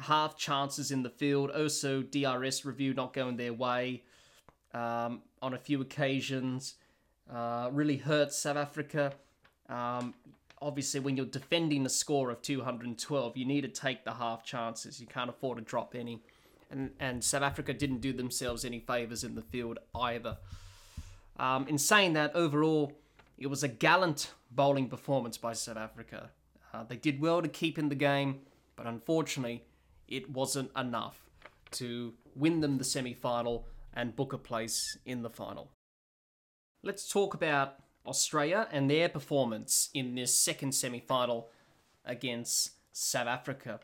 half 0.00 0.36
chances 0.36 0.90
in 0.90 1.02
the 1.02 1.10
field. 1.10 1.50
Also, 1.50 2.02
DRS 2.02 2.64
review 2.64 2.94
not 2.94 3.12
going 3.12 3.36
their 3.36 3.52
way 3.52 4.02
um, 4.74 5.22
on 5.42 5.54
a 5.54 5.58
few 5.58 5.80
occasions. 5.80 6.74
Uh, 7.32 7.68
really 7.72 7.96
hurt 7.96 8.32
South 8.32 8.56
Africa. 8.56 9.12
Um, 9.68 10.14
obviously, 10.60 11.00
when 11.00 11.16
you're 11.16 11.26
defending 11.26 11.84
a 11.86 11.88
score 11.88 12.30
of 12.30 12.42
212, 12.42 13.36
you 13.36 13.44
need 13.44 13.62
to 13.62 13.68
take 13.68 14.04
the 14.04 14.14
half 14.14 14.44
chances. 14.44 15.00
You 15.00 15.06
can't 15.06 15.30
afford 15.30 15.58
to 15.58 15.64
drop 15.64 15.94
any. 15.94 16.22
And, 16.70 16.90
and 16.98 17.22
South 17.22 17.42
Africa 17.42 17.72
didn't 17.72 18.00
do 18.00 18.12
themselves 18.12 18.64
any 18.64 18.80
favours 18.80 19.22
in 19.22 19.34
the 19.34 19.42
field 19.42 19.78
either. 19.94 20.38
Um, 21.38 21.68
in 21.68 21.78
saying 21.78 22.14
that, 22.14 22.34
overall, 22.34 22.92
it 23.38 23.46
was 23.48 23.62
a 23.62 23.68
gallant 23.68 24.32
bowling 24.50 24.88
performance 24.88 25.36
by 25.36 25.52
South 25.52 25.76
Africa. 25.76 26.30
Uh, 26.72 26.84
they 26.84 26.96
did 26.96 27.20
well 27.20 27.42
to 27.42 27.48
keep 27.48 27.78
in 27.78 27.88
the 27.88 27.94
game, 27.94 28.40
but 28.74 28.86
unfortunately, 28.86 29.64
it 30.08 30.30
wasn't 30.30 30.70
enough 30.76 31.20
to 31.72 32.14
win 32.34 32.60
them 32.60 32.78
the 32.78 32.84
semi 32.84 33.14
final 33.14 33.66
and 33.94 34.16
book 34.16 34.32
a 34.32 34.38
place 34.38 34.96
in 35.04 35.22
the 35.22 35.30
final. 35.30 35.70
Let's 36.82 37.08
talk 37.08 37.34
about 37.34 37.76
Australia 38.06 38.68
and 38.70 38.90
their 38.90 39.08
performance 39.08 39.90
in 39.94 40.14
this 40.14 40.34
second 40.34 40.72
semi 40.72 41.00
final 41.00 41.50
against 42.04 42.72
South 42.92 43.26
Africa. 43.26 43.80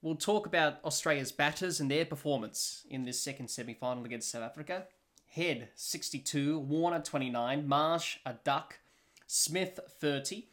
We'll 0.00 0.16
talk 0.16 0.46
about 0.46 0.78
Australia's 0.84 1.32
batters 1.32 1.80
and 1.80 1.90
their 1.90 2.04
performance 2.04 2.84
in 2.88 3.04
this 3.04 3.20
second 3.20 3.48
semi 3.48 3.74
final 3.74 4.04
against 4.04 4.30
South 4.30 4.42
Africa. 4.42 4.84
Head 5.26 5.68
62, 5.74 6.58
Warner 6.58 7.00
29, 7.00 7.68
Marsh 7.68 8.18
a 8.24 8.34
duck, 8.44 8.78
Smith 9.26 9.78
30, 10.00 10.48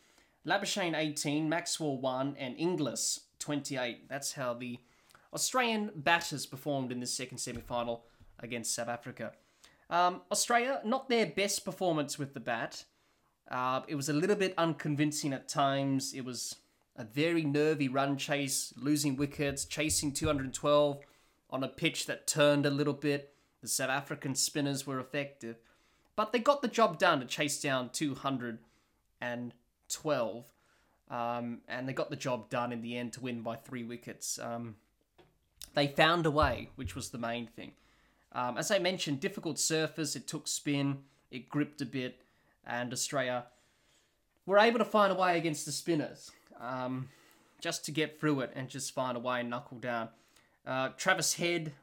Labuschagne 0.45 0.95
18, 0.95 1.47
Maxwell 1.47 1.97
1, 1.97 2.35
and 2.37 2.55
Inglis 2.57 3.21
28. 3.39 4.09
That's 4.09 4.33
how 4.33 4.53
the 4.53 4.79
Australian 5.33 5.91
batters 5.95 6.45
performed 6.45 6.91
in 6.91 6.99
this 6.99 7.13
second 7.13 7.37
semi 7.37 7.61
final 7.61 8.05
against 8.39 8.73
South 8.73 8.89
Africa. 8.89 9.31
Um, 9.89 10.21
Australia, 10.31 10.81
not 10.83 11.09
their 11.09 11.25
best 11.25 11.63
performance 11.63 12.17
with 12.17 12.33
the 12.33 12.39
bat. 12.39 12.85
Uh, 13.49 13.81
it 13.87 13.95
was 13.95 14.09
a 14.09 14.13
little 14.13 14.35
bit 14.35 14.53
unconvincing 14.57 15.33
at 15.33 15.47
times. 15.47 16.13
It 16.13 16.25
was 16.25 16.55
a 16.95 17.03
very 17.03 17.43
nervy 17.43 17.87
run 17.87 18.17
chase, 18.17 18.73
losing 18.77 19.15
wickets, 19.15 19.65
chasing 19.65 20.11
212 20.11 20.99
on 21.49 21.63
a 21.63 21.67
pitch 21.67 22.05
that 22.07 22.27
turned 22.27 22.65
a 22.65 22.69
little 22.69 22.93
bit. 22.93 23.33
The 23.61 23.67
South 23.67 23.89
African 23.89 24.35
spinners 24.35 24.87
were 24.87 24.99
effective, 24.99 25.57
but 26.15 26.31
they 26.31 26.39
got 26.39 26.61
the 26.61 26.67
job 26.67 26.99
done 26.99 27.19
to 27.19 27.25
chase 27.25 27.59
down 27.61 27.89
212. 27.91 30.45
Um, 31.07 31.61
and 31.67 31.87
they 31.87 31.93
got 31.93 32.09
the 32.09 32.15
job 32.15 32.49
done 32.49 32.71
in 32.71 32.81
the 32.81 32.97
end 32.97 33.13
to 33.13 33.21
win 33.21 33.41
by 33.41 33.57
three 33.57 33.83
wickets. 33.83 34.39
Um, 34.39 34.77
they 35.75 35.85
found 35.87 36.25
a 36.25 36.31
way, 36.31 36.69
which 36.75 36.95
was 36.95 37.09
the 37.09 37.19
main 37.19 37.47
thing. 37.47 37.73
Um, 38.31 38.57
as 38.57 38.71
I 38.71 38.79
mentioned, 38.79 39.19
difficult 39.19 39.59
surface, 39.59 40.15
it 40.15 40.27
took 40.27 40.47
spin, 40.47 41.03
it 41.31 41.47
gripped 41.47 41.81
a 41.81 41.85
bit, 41.85 42.21
and 42.65 42.91
Australia 42.91 43.45
were 44.45 44.57
able 44.57 44.79
to 44.79 44.85
find 44.85 45.11
a 45.11 45.15
way 45.15 45.37
against 45.37 45.65
the 45.65 45.71
spinners 45.71 46.31
um, 46.59 47.09
just 47.59 47.85
to 47.85 47.91
get 47.91 48.19
through 48.19 48.41
it 48.41 48.51
and 48.55 48.69
just 48.69 48.93
find 48.93 49.17
a 49.17 49.19
way 49.19 49.39
and 49.39 49.49
knuckle 49.49 49.77
down. 49.79 50.09
Uh, 50.65 50.89
Travis 50.97 51.35
Head, 51.35 51.73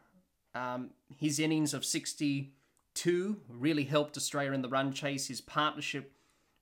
um, 0.55 0.91
his 1.19 1.39
innings 1.39 1.75
of 1.75 1.85
62 1.85 3.41
really 3.49 3.85
helped 3.85 4.17
Australia 4.17 4.53
in 4.53 4.63
the 4.63 4.69
run 4.69 4.93
chase. 4.93 5.29
His 5.29 5.41
partnership 5.41 6.13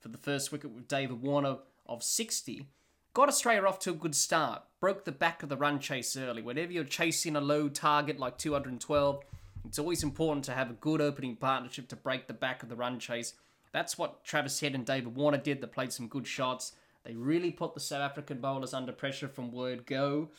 for 0.00 0.08
the 0.08 0.18
first 0.18 0.52
wicket 0.52 0.70
with 0.70 0.88
David 0.88 1.22
Warner 1.22 1.58
of 1.86 2.02
60 2.02 2.66
got 3.12 3.28
Australia 3.28 3.66
off 3.66 3.78
to 3.80 3.90
a 3.90 3.94
good 3.94 4.14
start. 4.14 4.62
Broke 4.80 5.04
the 5.04 5.12
back 5.12 5.42
of 5.42 5.48
the 5.48 5.56
run 5.56 5.78
chase 5.80 6.16
early. 6.16 6.42
Whenever 6.42 6.72
you're 6.72 6.84
chasing 6.84 7.36
a 7.36 7.40
low 7.40 7.68
target 7.68 8.18
like 8.18 8.38
212, 8.38 9.20
it's 9.66 9.78
always 9.78 10.02
important 10.02 10.44
to 10.46 10.52
have 10.52 10.70
a 10.70 10.74
good 10.74 11.00
opening 11.00 11.36
partnership 11.36 11.88
to 11.88 11.96
break 11.96 12.26
the 12.26 12.34
back 12.34 12.62
of 12.62 12.68
the 12.68 12.76
run 12.76 12.98
chase. 12.98 13.34
That's 13.72 13.96
what 13.96 14.24
Travis 14.24 14.60
Head 14.60 14.74
and 14.74 14.84
David 14.84 15.14
Warner 15.14 15.38
did. 15.38 15.60
They 15.60 15.66
played 15.66 15.92
some 15.92 16.08
good 16.08 16.26
shots. 16.26 16.72
They 17.04 17.14
really 17.14 17.50
put 17.50 17.74
the 17.74 17.80
South 17.80 18.02
African 18.02 18.38
bowlers 18.38 18.74
under 18.74 18.92
pressure 18.92 19.28
from 19.28 19.52
word 19.52 19.86
go, 19.86 20.30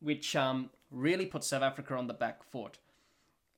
which 0.00 0.36
um, 0.36 0.70
really 0.90 1.26
put 1.26 1.44
South 1.44 1.62
Africa 1.62 1.94
on 1.94 2.06
the 2.06 2.14
back 2.14 2.44
foot. 2.44 2.78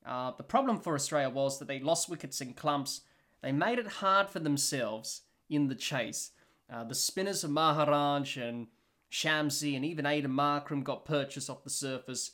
Uh, 0.06 0.32
the 0.37 0.42
problem 0.42 0.78
for 0.78 0.94
Australia 0.94 1.30
was 1.30 1.58
that 1.58 1.68
they 1.68 1.80
lost 1.80 2.08
wickets 2.08 2.40
in 2.40 2.54
clumps. 2.54 3.02
They 3.42 3.52
made 3.52 3.78
it 3.78 3.87
hard 3.87 4.30
for 4.30 4.38
themselves 4.38 5.23
in 5.50 5.68
the 5.68 5.75
chase. 5.75 6.30
Uh, 6.73 6.84
the 6.84 6.94
spinners 6.94 7.44
of 7.44 7.50
Maharaj 7.50 8.37
and 8.37 8.68
Shamsi 9.11 9.76
and 9.76 9.84
even 9.84 10.04
Aiden 10.04 10.26
Markram 10.26 10.82
got 10.82 11.04
purchased 11.04 11.50
off 11.50 11.64
the 11.64 11.70
surface. 11.70 12.32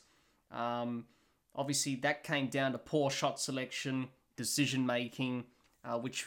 Um, 0.51 1.05
obviously, 1.55 1.95
that 1.95 2.23
came 2.23 2.47
down 2.47 2.71
to 2.71 2.77
poor 2.77 3.09
shot 3.09 3.39
selection, 3.39 4.09
decision 4.35 4.85
making, 4.85 5.45
uh, 5.83 5.97
which 5.97 6.25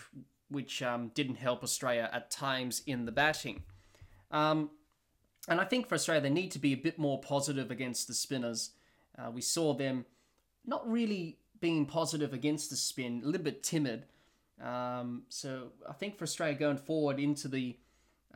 which 0.51 0.83
um, 0.83 1.11
didn't 1.15 1.37
help 1.37 1.63
Australia 1.63 2.09
at 2.13 2.31
times 2.31 2.83
in 2.87 3.07
the 3.07 3.13
batting. 3.13 3.63
Um, 4.31 4.71
and 5.49 5.61
I 5.61 5.65
think 5.65 5.89
for 5.89 5.95
Australia, 5.95 6.23
they 6.23 6.31
need 6.31 6.51
to 6.53 6.59
be 6.59 6.73
a 6.73 6.77
bit 6.77 6.99
more 6.99 7.21
positive 7.21 7.71
against 7.71 8.09
the 8.09 8.15
spinners. 8.15 8.71
Uh, 9.19 9.31
we 9.31 9.41
saw 9.41 9.75
them 9.75 10.07
not 10.65 10.91
really 10.91 11.39
being 11.61 11.87
positive 11.87 12.33
against 12.33 12.71
the 12.71 12.77
spin, 12.77 13.23
a 13.23 13.27
little 13.27 13.45
bit 13.45 13.63
timid. 13.63 14.07
Um, 14.63 15.25
so 15.29 15.73
I 15.89 15.93
think 15.93 16.17
for 16.17 16.25
Australia 16.25 16.59
going 16.59 16.79
forward 16.79 17.19
into 17.19 17.49
the 17.49 17.77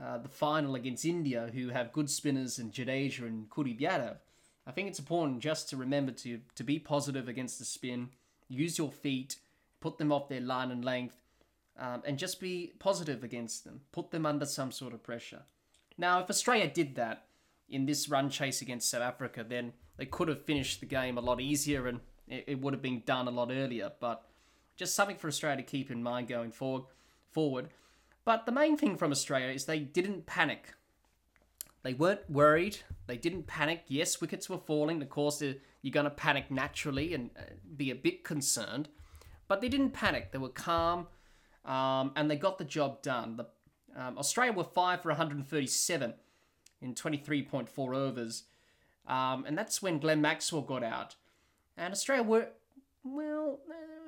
uh, 0.00 0.18
the 0.18 0.28
final 0.28 0.76
against 0.76 1.04
India, 1.04 1.50
who 1.52 1.70
have 1.70 1.92
good 1.92 2.08
spinners 2.08 2.58
and 2.58 2.72
Jadeja 2.72 3.26
and 3.26 3.50
Kuldeep 3.50 3.80
Yadav, 3.80 4.18
I 4.64 4.70
think 4.70 4.88
it's 4.88 5.00
important 5.00 5.40
just 5.40 5.68
to 5.70 5.76
remember 5.76 6.12
to 6.12 6.40
to 6.54 6.64
be 6.64 6.78
positive 6.78 7.28
against 7.28 7.58
the 7.58 7.64
spin, 7.64 8.10
use 8.48 8.78
your 8.78 8.92
feet, 8.92 9.36
put 9.80 9.98
them 9.98 10.12
off 10.12 10.28
their 10.28 10.40
line 10.40 10.70
and 10.70 10.84
length, 10.84 11.16
um, 11.78 12.02
and 12.04 12.18
just 12.18 12.40
be 12.40 12.72
positive 12.78 13.22
against 13.22 13.64
them. 13.64 13.80
Put 13.92 14.10
them 14.10 14.26
under 14.26 14.46
some 14.46 14.72
sort 14.72 14.92
of 14.92 15.02
pressure. 15.02 15.42
Now, 15.96 16.20
if 16.20 16.30
Australia 16.30 16.68
did 16.68 16.94
that 16.96 17.26
in 17.68 17.86
this 17.86 18.08
run 18.08 18.30
chase 18.30 18.62
against 18.62 18.90
South 18.90 19.02
Africa, 19.02 19.44
then 19.48 19.72
they 19.96 20.06
could 20.06 20.28
have 20.28 20.44
finished 20.44 20.80
the 20.80 20.86
game 20.86 21.18
a 21.18 21.20
lot 21.20 21.40
easier 21.40 21.86
and 21.86 22.00
it, 22.26 22.44
it 22.46 22.60
would 22.60 22.72
have 22.72 22.82
been 22.82 23.02
done 23.04 23.28
a 23.28 23.32
lot 23.32 23.50
earlier. 23.50 23.92
But 24.00 24.24
just 24.76 24.94
something 24.94 25.16
for 25.16 25.28
Australia 25.28 25.58
to 25.58 25.62
keep 25.62 25.90
in 25.90 26.02
mind 26.02 26.28
going 26.28 26.52
forward. 26.52 26.84
Forward. 27.30 27.68
But 28.24 28.46
the 28.46 28.52
main 28.52 28.76
thing 28.76 28.96
from 28.96 29.10
Australia 29.10 29.48
is 29.48 29.64
they 29.64 29.80
didn't 29.80 30.26
panic. 30.26 30.74
They 31.82 31.94
weren't 31.94 32.28
worried. 32.28 32.78
They 33.06 33.16
didn't 33.16 33.46
panic. 33.46 33.84
Yes, 33.88 34.20
wickets 34.20 34.48
were 34.48 34.58
falling. 34.58 35.00
Of 35.02 35.08
course, 35.08 35.42
you're 35.42 35.92
going 35.92 36.04
to 36.04 36.10
panic 36.10 36.50
naturally 36.50 37.14
and 37.14 37.30
uh, 37.38 37.42
be 37.76 37.90
a 37.90 37.94
bit 37.94 38.24
concerned. 38.24 38.88
But 39.48 39.60
they 39.60 39.68
didn't 39.68 39.90
panic. 39.90 40.30
They 40.30 40.38
were 40.38 40.50
calm 40.50 41.08
um, 41.64 42.12
and 42.16 42.30
they 42.30 42.36
got 42.36 42.58
the 42.58 42.64
job 42.64 43.02
done. 43.02 43.36
The, 43.36 43.46
um, 44.00 44.18
Australia 44.18 44.52
were 44.52 44.64
5 44.64 45.02
for 45.02 45.08
137 45.08 46.14
in 46.80 46.94
23.4 46.94 47.96
overs. 47.96 48.44
Um, 49.06 49.44
and 49.46 49.56
that's 49.56 49.82
when 49.82 49.98
Glenn 49.98 50.20
Maxwell 50.20 50.62
got 50.62 50.84
out. 50.84 51.16
And 51.76 51.92
Australia 51.92 52.24
were, 52.24 52.48
well, 53.02 53.60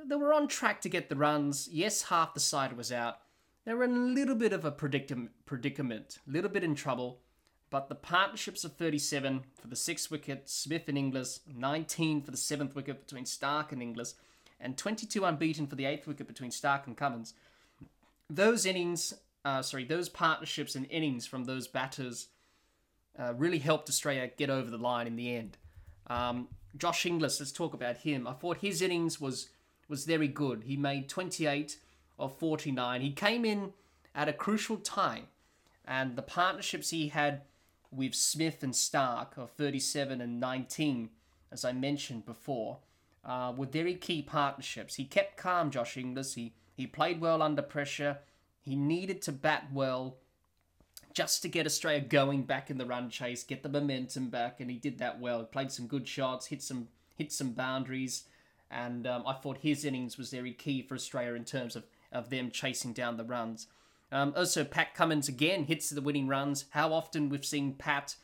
they 0.06 0.16
were 0.16 0.32
on 0.32 0.48
track 0.48 0.80
to 0.82 0.88
get 0.88 1.08
the 1.08 1.16
runs. 1.16 1.68
Yes, 1.72 2.02
half 2.02 2.34
the 2.34 2.40
side 2.40 2.76
was 2.76 2.92
out. 2.92 3.18
They 3.64 3.74
were 3.74 3.84
in 3.84 3.92
a 3.92 3.94
little 3.94 4.34
bit 4.34 4.52
of 4.52 4.64
a 4.64 4.70
predicament, 4.70 6.18
a 6.26 6.30
little 6.30 6.50
bit 6.50 6.64
in 6.64 6.74
trouble. 6.74 7.20
But 7.68 7.88
the 7.88 7.94
partnerships 7.94 8.64
of 8.64 8.74
37 8.74 9.42
for 9.60 9.68
the 9.68 9.76
sixth 9.76 10.10
wicket, 10.10 10.48
Smith 10.48 10.88
and 10.88 10.98
Inglis, 10.98 11.40
19 11.54 12.22
for 12.22 12.30
the 12.30 12.36
seventh 12.36 12.74
wicket 12.74 13.06
between 13.06 13.24
Starc 13.24 13.70
and 13.70 13.80
Inglis, 13.80 14.14
and 14.60 14.76
22 14.76 15.24
unbeaten 15.24 15.66
for 15.66 15.76
the 15.76 15.84
eighth 15.84 16.06
wicket 16.06 16.26
between 16.26 16.50
Starc 16.50 16.86
and 16.86 16.96
Cummins. 16.96 17.34
Those 18.28 18.66
innings, 18.66 19.14
uh, 19.44 19.62
sorry, 19.62 19.84
those 19.84 20.08
partnerships 20.08 20.74
and 20.74 20.86
innings 20.90 21.26
from 21.26 21.44
those 21.44 21.66
batters 21.66 22.28
uh, 23.18 23.34
really 23.34 23.58
helped 23.58 23.88
Australia 23.88 24.30
get 24.36 24.50
over 24.50 24.70
the 24.70 24.78
line 24.78 25.06
in 25.06 25.16
the 25.16 25.34
end. 25.34 25.56
Um, 26.06 26.48
Josh 26.76 27.04
Inglis, 27.06 27.40
let's 27.40 27.52
talk 27.52 27.74
about 27.74 27.98
him. 27.98 28.26
I 28.26 28.32
thought 28.32 28.58
his 28.58 28.82
innings 28.82 29.20
was 29.20 29.48
was 29.88 30.04
very 30.04 30.28
good. 30.28 30.62
He 30.66 30.76
made 30.76 31.08
28 31.08 31.76
of 32.16 32.38
49. 32.38 33.00
He 33.00 33.10
came 33.10 33.44
in 33.44 33.72
at 34.14 34.28
a 34.28 34.32
crucial 34.32 34.76
time, 34.76 35.24
and 35.84 36.14
the 36.14 36.22
partnerships 36.22 36.90
he 36.90 37.08
had 37.08 37.42
with 37.90 38.14
Smith 38.14 38.62
and 38.62 38.72
Starc 38.72 39.36
of 39.36 39.50
37 39.50 40.20
and 40.20 40.38
19, 40.38 41.10
as 41.50 41.64
I 41.64 41.72
mentioned 41.72 42.24
before, 42.24 42.78
uh, 43.24 43.52
were 43.56 43.66
very 43.66 43.94
key 43.94 44.22
partnerships. 44.22 44.96
He 44.96 45.04
kept 45.04 45.36
calm, 45.36 45.70
Josh 45.70 45.96
Inglis. 45.96 46.34
He 46.34 46.54
he 46.74 46.86
played 46.86 47.20
well 47.20 47.42
under 47.42 47.62
pressure. 47.62 48.18
He 48.60 48.74
needed 48.74 49.22
to 49.22 49.32
bat 49.32 49.68
well 49.72 50.16
just 51.12 51.42
to 51.42 51.48
get 51.48 51.66
Australia 51.66 52.00
going 52.00 52.44
back 52.44 52.70
in 52.70 52.78
the 52.78 52.86
run 52.86 53.10
chase, 53.10 53.42
get 53.42 53.62
the 53.62 53.68
momentum 53.68 54.30
back, 54.30 54.60
and 54.60 54.70
he 54.70 54.76
did 54.76 54.98
that 54.98 55.20
well. 55.20 55.40
He 55.40 55.44
played 55.46 55.72
some 55.72 55.86
good 55.86 56.06
shots, 56.06 56.46
hit 56.46 56.62
some 56.62 56.88
hit 57.16 57.32
some 57.32 57.52
boundaries, 57.52 58.24
and 58.70 59.06
um, 59.06 59.24
I 59.26 59.34
thought 59.34 59.58
his 59.58 59.84
innings 59.84 60.16
was 60.16 60.30
very 60.30 60.52
key 60.52 60.82
for 60.82 60.94
Australia 60.94 61.34
in 61.34 61.44
terms 61.44 61.76
of, 61.76 61.84
of 62.12 62.30
them 62.30 62.50
chasing 62.50 62.92
down 62.92 63.16
the 63.16 63.24
runs. 63.24 63.66
Um, 64.12 64.32
also, 64.36 64.64
Pat 64.64 64.94
Cummins 64.94 65.28
again 65.28 65.64
hits 65.64 65.90
the 65.90 66.00
winning 66.00 66.28
runs. 66.28 66.64
How 66.70 66.92
often 66.92 67.28
we've 67.28 67.44
seen 67.44 67.74
Pat 67.74 68.16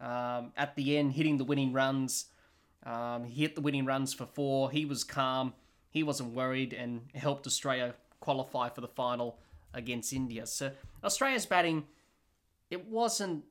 um, 0.00 0.52
at 0.56 0.76
the 0.76 0.96
end 0.96 1.12
hitting 1.12 1.38
the 1.38 1.44
winning 1.44 1.72
runs. 1.72 2.26
Um, 2.86 3.24
he 3.24 3.42
hit 3.42 3.54
the 3.54 3.60
winning 3.60 3.84
runs 3.84 4.14
for 4.14 4.24
four. 4.24 4.70
He 4.70 4.86
was 4.86 5.04
calm. 5.04 5.52
He 5.90 6.02
wasn't 6.02 6.32
worried 6.32 6.72
and 6.72 7.02
helped 7.14 7.46
Australia 7.46 7.94
qualify 8.20 8.70
for 8.70 8.80
the 8.80 8.88
final 8.88 9.38
against 9.74 10.12
India. 10.12 10.46
So 10.46 10.70
Australia's 11.04 11.44
batting 11.44 11.84
it 12.70 12.86
wasn't 12.88 13.44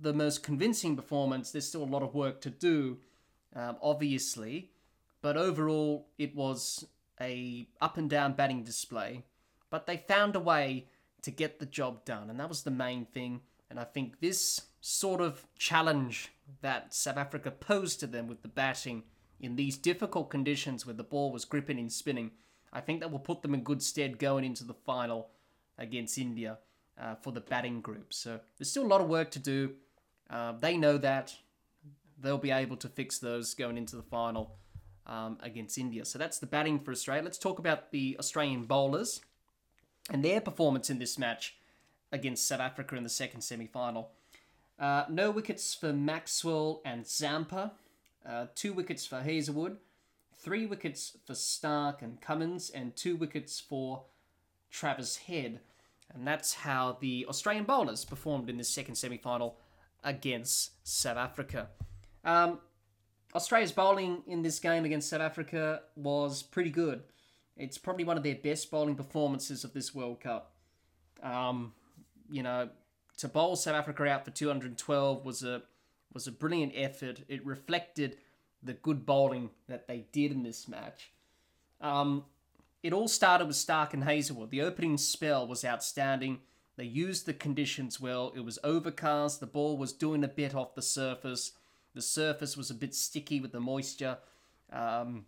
the 0.00 0.12
most 0.12 0.42
convincing 0.42 0.96
performance. 0.96 1.50
There's 1.50 1.66
still 1.66 1.82
a 1.82 1.84
lot 1.84 2.02
of 2.02 2.14
work 2.14 2.40
to 2.42 2.50
do, 2.50 2.98
um, 3.54 3.76
obviously, 3.82 4.70
but 5.22 5.36
overall 5.36 6.06
it 6.18 6.34
was 6.34 6.86
a 7.20 7.66
up 7.80 7.96
and 7.96 8.08
down 8.08 8.34
batting 8.34 8.62
display. 8.62 9.24
But 9.68 9.86
they 9.86 9.96
found 9.96 10.36
a 10.36 10.40
way 10.40 10.86
to 11.22 11.30
get 11.30 11.58
the 11.58 11.66
job 11.66 12.04
done, 12.04 12.30
and 12.30 12.40
that 12.40 12.48
was 12.48 12.62
the 12.62 12.70
main 12.70 13.04
thing. 13.06 13.40
And 13.68 13.78
I 13.78 13.84
think 13.84 14.20
this 14.20 14.62
sort 14.80 15.20
of 15.20 15.46
challenge 15.58 16.32
that 16.62 16.94
South 16.94 17.16
Africa 17.16 17.50
posed 17.50 18.00
to 18.00 18.06
them 18.06 18.26
with 18.26 18.42
the 18.42 18.48
batting 18.48 19.04
in 19.40 19.56
these 19.56 19.76
difficult 19.76 20.30
conditions 20.30 20.84
where 20.84 20.94
the 20.94 21.02
ball 21.02 21.32
was 21.32 21.44
gripping 21.44 21.78
and 21.78 21.92
spinning, 21.92 22.32
I 22.72 22.80
think 22.80 23.00
that 23.00 23.10
will 23.10 23.18
put 23.18 23.42
them 23.42 23.54
in 23.54 23.62
good 23.62 23.82
stead 23.82 24.18
going 24.18 24.44
into 24.44 24.64
the 24.64 24.74
final 24.74 25.30
against 25.78 26.18
India 26.18 26.58
uh, 27.00 27.14
for 27.16 27.32
the 27.32 27.40
batting 27.40 27.80
group. 27.80 28.12
So 28.12 28.40
there's 28.58 28.70
still 28.70 28.84
a 28.84 28.86
lot 28.86 29.00
of 29.00 29.08
work 29.08 29.30
to 29.32 29.38
do. 29.38 29.72
Uh, 30.28 30.52
they 30.52 30.76
know 30.76 30.98
that. 30.98 31.34
They'll 32.20 32.38
be 32.38 32.50
able 32.50 32.76
to 32.76 32.88
fix 32.88 33.18
those 33.18 33.54
going 33.54 33.78
into 33.78 33.96
the 33.96 34.02
final 34.02 34.56
um, 35.06 35.38
against 35.42 35.78
India. 35.78 36.04
So 36.04 36.18
that's 36.18 36.38
the 36.38 36.46
batting 36.46 36.78
for 36.78 36.92
Australia. 36.92 37.24
Let's 37.24 37.38
talk 37.38 37.58
about 37.58 37.90
the 37.90 38.16
Australian 38.18 38.64
bowlers 38.64 39.22
and 40.10 40.22
their 40.22 40.40
performance 40.40 40.90
in 40.90 40.98
this 40.98 41.18
match 41.18 41.56
against 42.12 42.46
South 42.46 42.60
Africa 42.60 42.96
in 42.96 43.04
the 43.04 43.08
second 43.08 43.40
semi 43.40 43.66
final. 43.66 44.10
Uh, 44.80 45.04
no 45.10 45.30
wickets 45.30 45.74
for 45.74 45.92
Maxwell 45.92 46.80
and 46.86 47.06
Zampa, 47.06 47.72
uh, 48.26 48.46
two 48.54 48.72
wickets 48.72 49.06
for 49.06 49.20
Hazlewood, 49.20 49.76
three 50.38 50.64
wickets 50.64 51.18
for 51.26 51.34
Starc 51.34 52.00
and 52.00 52.20
Cummins, 52.20 52.70
and 52.70 52.96
two 52.96 53.14
wickets 53.14 53.60
for 53.60 54.04
Travis 54.70 55.16
Head. 55.16 55.60
And 56.14 56.26
that's 56.26 56.54
how 56.54 56.96
the 57.00 57.26
Australian 57.28 57.64
bowlers 57.64 58.06
performed 58.06 58.48
in 58.48 58.56
the 58.56 58.64
second 58.64 58.94
semi 58.94 59.18
final 59.18 59.58
against 60.02 60.72
South 60.88 61.18
Africa. 61.18 61.68
Um, 62.24 62.58
Australia's 63.34 63.72
bowling 63.72 64.22
in 64.26 64.42
this 64.42 64.58
game 64.58 64.84
against 64.86 65.10
South 65.10 65.20
Africa 65.20 65.82
was 65.94 66.42
pretty 66.42 66.70
good. 66.70 67.02
It's 67.56 67.78
probably 67.78 68.04
one 68.04 68.16
of 68.16 68.22
their 68.22 68.34
best 68.34 68.70
bowling 68.70 68.96
performances 68.96 69.62
of 69.62 69.74
this 69.74 69.94
World 69.94 70.20
Cup. 70.20 70.52
Um, 71.22 71.74
you 72.30 72.42
know, 72.42 72.70
to 73.20 73.28
bowl 73.28 73.54
South 73.54 73.74
Africa 73.74 74.06
out 74.06 74.24
for 74.24 74.30
212 74.30 75.24
was 75.26 75.42
a 75.42 75.62
was 76.12 76.26
a 76.26 76.32
brilliant 76.32 76.72
effort. 76.74 77.20
It 77.28 77.44
reflected 77.44 78.16
the 78.62 78.72
good 78.72 79.04
bowling 79.06 79.50
that 79.68 79.86
they 79.86 80.06
did 80.10 80.32
in 80.32 80.42
this 80.42 80.66
match. 80.66 81.12
Um, 81.80 82.24
it 82.82 82.92
all 82.92 83.08
started 83.08 83.46
with 83.46 83.56
Starc 83.56 83.92
and 83.92 84.04
Hazlewood. 84.04 84.50
The 84.50 84.62
opening 84.62 84.96
spell 84.96 85.46
was 85.46 85.64
outstanding. 85.64 86.40
They 86.76 86.84
used 86.84 87.26
the 87.26 87.34
conditions 87.34 88.00
well. 88.00 88.32
It 88.34 88.40
was 88.40 88.58
overcast. 88.64 89.38
The 89.38 89.46
ball 89.46 89.76
was 89.76 89.92
doing 89.92 90.24
a 90.24 90.28
bit 90.28 90.54
off 90.54 90.74
the 90.74 90.82
surface. 90.82 91.52
The 91.94 92.02
surface 92.02 92.56
was 92.56 92.70
a 92.70 92.74
bit 92.74 92.94
sticky 92.94 93.40
with 93.40 93.52
the 93.52 93.60
moisture 93.60 94.16
um, 94.72 95.26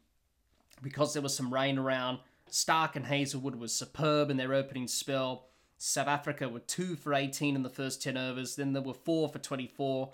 because 0.80 1.12
there 1.12 1.22
was 1.22 1.36
some 1.36 1.52
rain 1.52 1.78
around. 1.78 2.20
Starc 2.50 2.96
and 2.96 3.06
Hazlewood 3.06 3.56
was 3.56 3.74
superb 3.74 4.30
in 4.30 4.38
their 4.38 4.54
opening 4.54 4.88
spell. 4.88 5.46
South 5.84 6.06
Africa 6.06 6.48
were 6.48 6.60
2 6.60 6.94
for 6.94 7.12
18 7.12 7.56
in 7.56 7.64
the 7.64 7.68
first 7.68 8.00
10 8.04 8.16
overs. 8.16 8.54
Then 8.54 8.72
there 8.72 8.80
were 8.80 8.94
4 8.94 9.28
for 9.28 9.40
24 9.40 10.12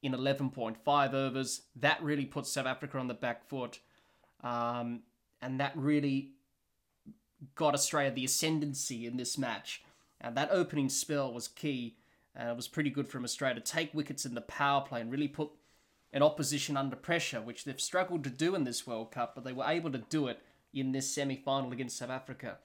in 0.00 0.12
11.5 0.12 1.12
overs. 1.12 1.62
That 1.74 2.00
really 2.00 2.24
put 2.24 2.46
South 2.46 2.66
Africa 2.66 2.98
on 2.98 3.08
the 3.08 3.14
back 3.14 3.44
foot. 3.44 3.80
Um, 4.44 5.00
and 5.42 5.58
that 5.58 5.72
really 5.74 6.34
got 7.56 7.74
Australia 7.74 8.12
the 8.12 8.26
ascendancy 8.26 9.06
in 9.06 9.16
this 9.16 9.36
match. 9.36 9.82
And 10.20 10.36
that 10.36 10.50
opening 10.52 10.88
spell 10.88 11.32
was 11.32 11.48
key. 11.48 11.96
Uh, 12.38 12.50
it 12.50 12.56
was 12.56 12.68
pretty 12.68 12.90
good 12.90 13.08
from 13.08 13.24
Australia 13.24 13.56
to 13.56 13.60
take 13.60 13.92
wickets 13.92 14.24
in 14.24 14.36
the 14.36 14.40
power 14.42 14.82
play 14.82 15.00
and 15.00 15.10
really 15.10 15.26
put 15.26 15.50
an 16.12 16.22
opposition 16.22 16.76
under 16.76 16.94
pressure, 16.94 17.40
which 17.40 17.64
they've 17.64 17.80
struggled 17.80 18.22
to 18.22 18.30
do 18.30 18.54
in 18.54 18.62
this 18.62 18.86
World 18.86 19.10
Cup, 19.10 19.34
but 19.34 19.42
they 19.42 19.52
were 19.52 19.66
able 19.66 19.90
to 19.90 19.98
do 19.98 20.28
it 20.28 20.40
in 20.72 20.92
this 20.92 21.12
semi 21.12 21.34
final 21.34 21.72
against 21.72 21.98
South 21.98 22.10
Africa. 22.10 22.58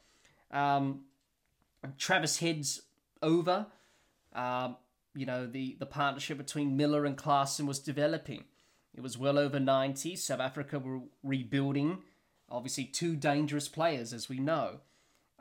Um, 0.51 1.05
Travis 1.97 2.39
Head's 2.39 2.81
over. 3.21 3.67
Um, 4.33 4.77
you 5.15 5.25
know, 5.25 5.45
the, 5.45 5.75
the 5.79 5.85
partnership 5.85 6.37
between 6.37 6.75
Miller 6.75 7.05
and 7.05 7.17
Klaasen 7.17 7.67
was 7.67 7.79
developing. 7.79 8.45
It 8.95 9.01
was 9.01 9.17
well 9.17 9.37
over 9.37 9.59
90. 9.59 10.15
South 10.15 10.39
Africa 10.39 10.79
were 10.79 11.01
rebuilding. 11.23 11.99
Obviously, 12.49 12.85
two 12.85 13.15
dangerous 13.15 13.67
players, 13.67 14.13
as 14.13 14.29
we 14.29 14.39
know. 14.39 14.79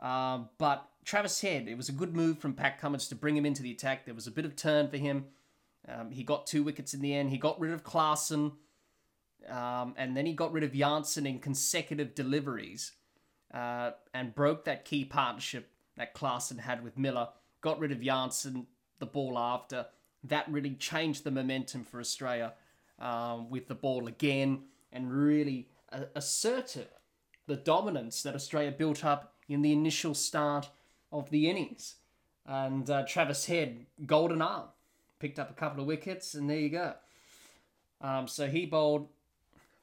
Um, 0.00 0.48
but 0.58 0.88
Travis 1.04 1.40
Head, 1.40 1.68
it 1.68 1.76
was 1.76 1.88
a 1.88 1.92
good 1.92 2.14
move 2.14 2.38
from 2.38 2.54
Pat 2.54 2.80
Cummins 2.80 3.08
to 3.08 3.14
bring 3.14 3.36
him 3.36 3.46
into 3.46 3.62
the 3.62 3.70
attack. 3.70 4.04
There 4.04 4.14
was 4.14 4.26
a 4.26 4.30
bit 4.30 4.44
of 4.44 4.56
turn 4.56 4.88
for 4.88 4.96
him. 4.96 5.26
Um, 5.88 6.10
he 6.10 6.22
got 6.22 6.46
two 6.46 6.62
wickets 6.62 6.94
in 6.94 7.00
the 7.00 7.14
end. 7.14 7.30
He 7.30 7.38
got 7.38 7.60
rid 7.60 7.72
of 7.72 7.84
Klaasen. 7.84 8.52
Um, 9.48 9.94
and 9.96 10.16
then 10.16 10.26
he 10.26 10.32
got 10.34 10.52
rid 10.52 10.64
of 10.64 10.72
Jansen 10.72 11.26
in 11.26 11.40
consecutive 11.40 12.14
deliveries 12.14 12.92
uh, 13.52 13.90
and 14.14 14.34
broke 14.34 14.64
that 14.64 14.84
key 14.84 15.04
partnership 15.04 15.71
that 15.96 16.14
Klaasen 16.14 16.60
had 16.60 16.82
with 16.82 16.98
Miller. 16.98 17.28
Got 17.60 17.78
rid 17.78 17.92
of 17.92 18.00
Jansen 18.00 18.66
the 18.98 19.06
ball 19.06 19.38
after. 19.38 19.86
That 20.24 20.48
really 20.50 20.74
changed 20.74 21.24
the 21.24 21.30
momentum 21.30 21.84
for 21.84 22.00
Australia 22.00 22.54
um, 22.98 23.50
with 23.50 23.68
the 23.68 23.74
ball 23.74 24.06
again 24.06 24.62
and 24.92 25.12
really 25.12 25.68
uh, 25.92 26.04
asserted 26.14 26.88
the 27.46 27.56
dominance 27.56 28.22
that 28.22 28.34
Australia 28.34 28.70
built 28.70 29.04
up 29.04 29.34
in 29.48 29.62
the 29.62 29.72
initial 29.72 30.14
start 30.14 30.70
of 31.10 31.30
the 31.30 31.50
innings. 31.50 31.96
And 32.46 32.88
uh, 32.88 33.04
Travis 33.06 33.46
Head, 33.46 33.86
golden 34.06 34.42
arm, 34.42 34.68
picked 35.18 35.38
up 35.38 35.50
a 35.50 35.54
couple 35.54 35.80
of 35.80 35.86
wickets, 35.86 36.34
and 36.34 36.48
there 36.48 36.58
you 36.58 36.70
go. 36.70 36.94
Um, 38.00 38.26
so 38.26 38.48
he 38.48 38.66
bowled 38.66 39.08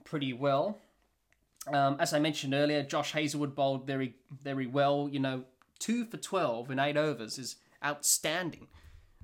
pretty 0.04 0.34
well. 0.34 0.78
Um, 1.68 1.98
as 2.00 2.14
I 2.14 2.20
mentioned 2.20 2.54
earlier, 2.54 2.84
Josh 2.84 3.12
Hazlewood 3.12 3.56
bowled 3.56 3.86
very, 3.86 4.16
very 4.44 4.68
well. 4.68 5.10
You 5.12 5.20
know, 5.20 5.44
two 5.80 6.06
for 6.06 6.18
12 6.18 6.72
in 6.72 6.80
eight 6.80 6.98
overs 6.98 7.38
is 7.40 7.56
outstanding. 7.84 8.68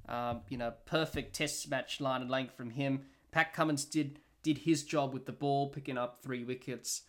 Um, 0.07 0.41
you 0.49 0.57
know, 0.57 0.73
perfect 0.85 1.35
test 1.35 1.69
match 1.69 1.99
line 1.99 2.21
and 2.21 2.29
length 2.29 2.55
from 2.55 2.71
him. 2.71 3.01
Pat 3.31 3.53
Cummins 3.53 3.85
did 3.85 4.19
did 4.43 4.59
his 4.59 4.83
job 4.83 5.11
with 5.11 5.25
the 5.25 5.31
ball, 5.31 5.69
picking 5.69 5.97
up 5.97 6.21
three 6.21 6.43
wickets. 6.43 7.01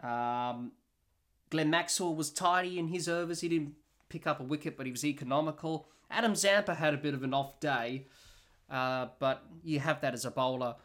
Um, 0.00 0.72
Glenn 1.50 1.68
Maxwell 1.68 2.14
was 2.14 2.30
tidy 2.30 2.78
in 2.78 2.88
his 2.88 3.08
overs. 3.08 3.40
He 3.40 3.48
didn't 3.48 3.74
pick 4.08 4.26
up 4.26 4.38
a 4.38 4.44
wicket, 4.44 4.76
but 4.76 4.86
he 4.86 4.92
was 4.92 5.04
economical. 5.04 5.88
Adam 6.10 6.36
Zampa 6.36 6.74
had 6.74 6.94
a 6.94 6.96
bit 6.96 7.12
of 7.12 7.24
an 7.24 7.34
off 7.34 7.58
day, 7.58 8.06
uh, 8.70 9.08
but 9.18 9.44
you 9.64 9.80
have 9.80 10.00
that 10.00 10.14
as 10.14 10.24
a 10.24 10.30
bowler. 10.30 10.76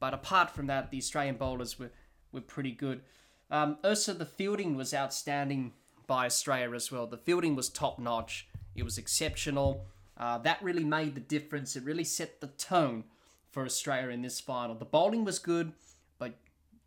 But 0.00 0.12
apart 0.12 0.50
from 0.50 0.66
that, 0.66 0.90
the 0.90 0.98
Australian 0.98 1.36
bowlers 1.36 1.78
were, 1.78 1.90
were 2.32 2.40
pretty 2.40 2.72
good. 2.72 3.02
Um, 3.50 3.78
also, 3.82 4.12
the 4.12 4.26
fielding 4.26 4.76
was 4.76 4.92
outstanding 4.92 5.72
by 6.08 6.26
Australia 6.26 6.74
as 6.74 6.90
well. 6.90 7.06
The 7.06 7.16
fielding 7.16 7.54
was 7.54 7.68
top 7.68 8.00
notch. 8.00 8.48
It 8.74 8.82
was 8.82 8.98
exceptional. 8.98 9.86
Uh, 10.16 10.38
that 10.38 10.60
really 10.60 10.82
made 10.82 11.14
the 11.14 11.20
difference. 11.20 11.76
It 11.76 11.84
really 11.84 12.02
set 12.02 12.40
the 12.40 12.48
tone 12.48 13.04
for 13.52 13.64
Australia 13.64 14.08
in 14.08 14.22
this 14.22 14.40
final. 14.40 14.74
The 14.74 14.84
bowling 14.84 15.24
was 15.24 15.38
good, 15.38 15.72
but 16.18 16.34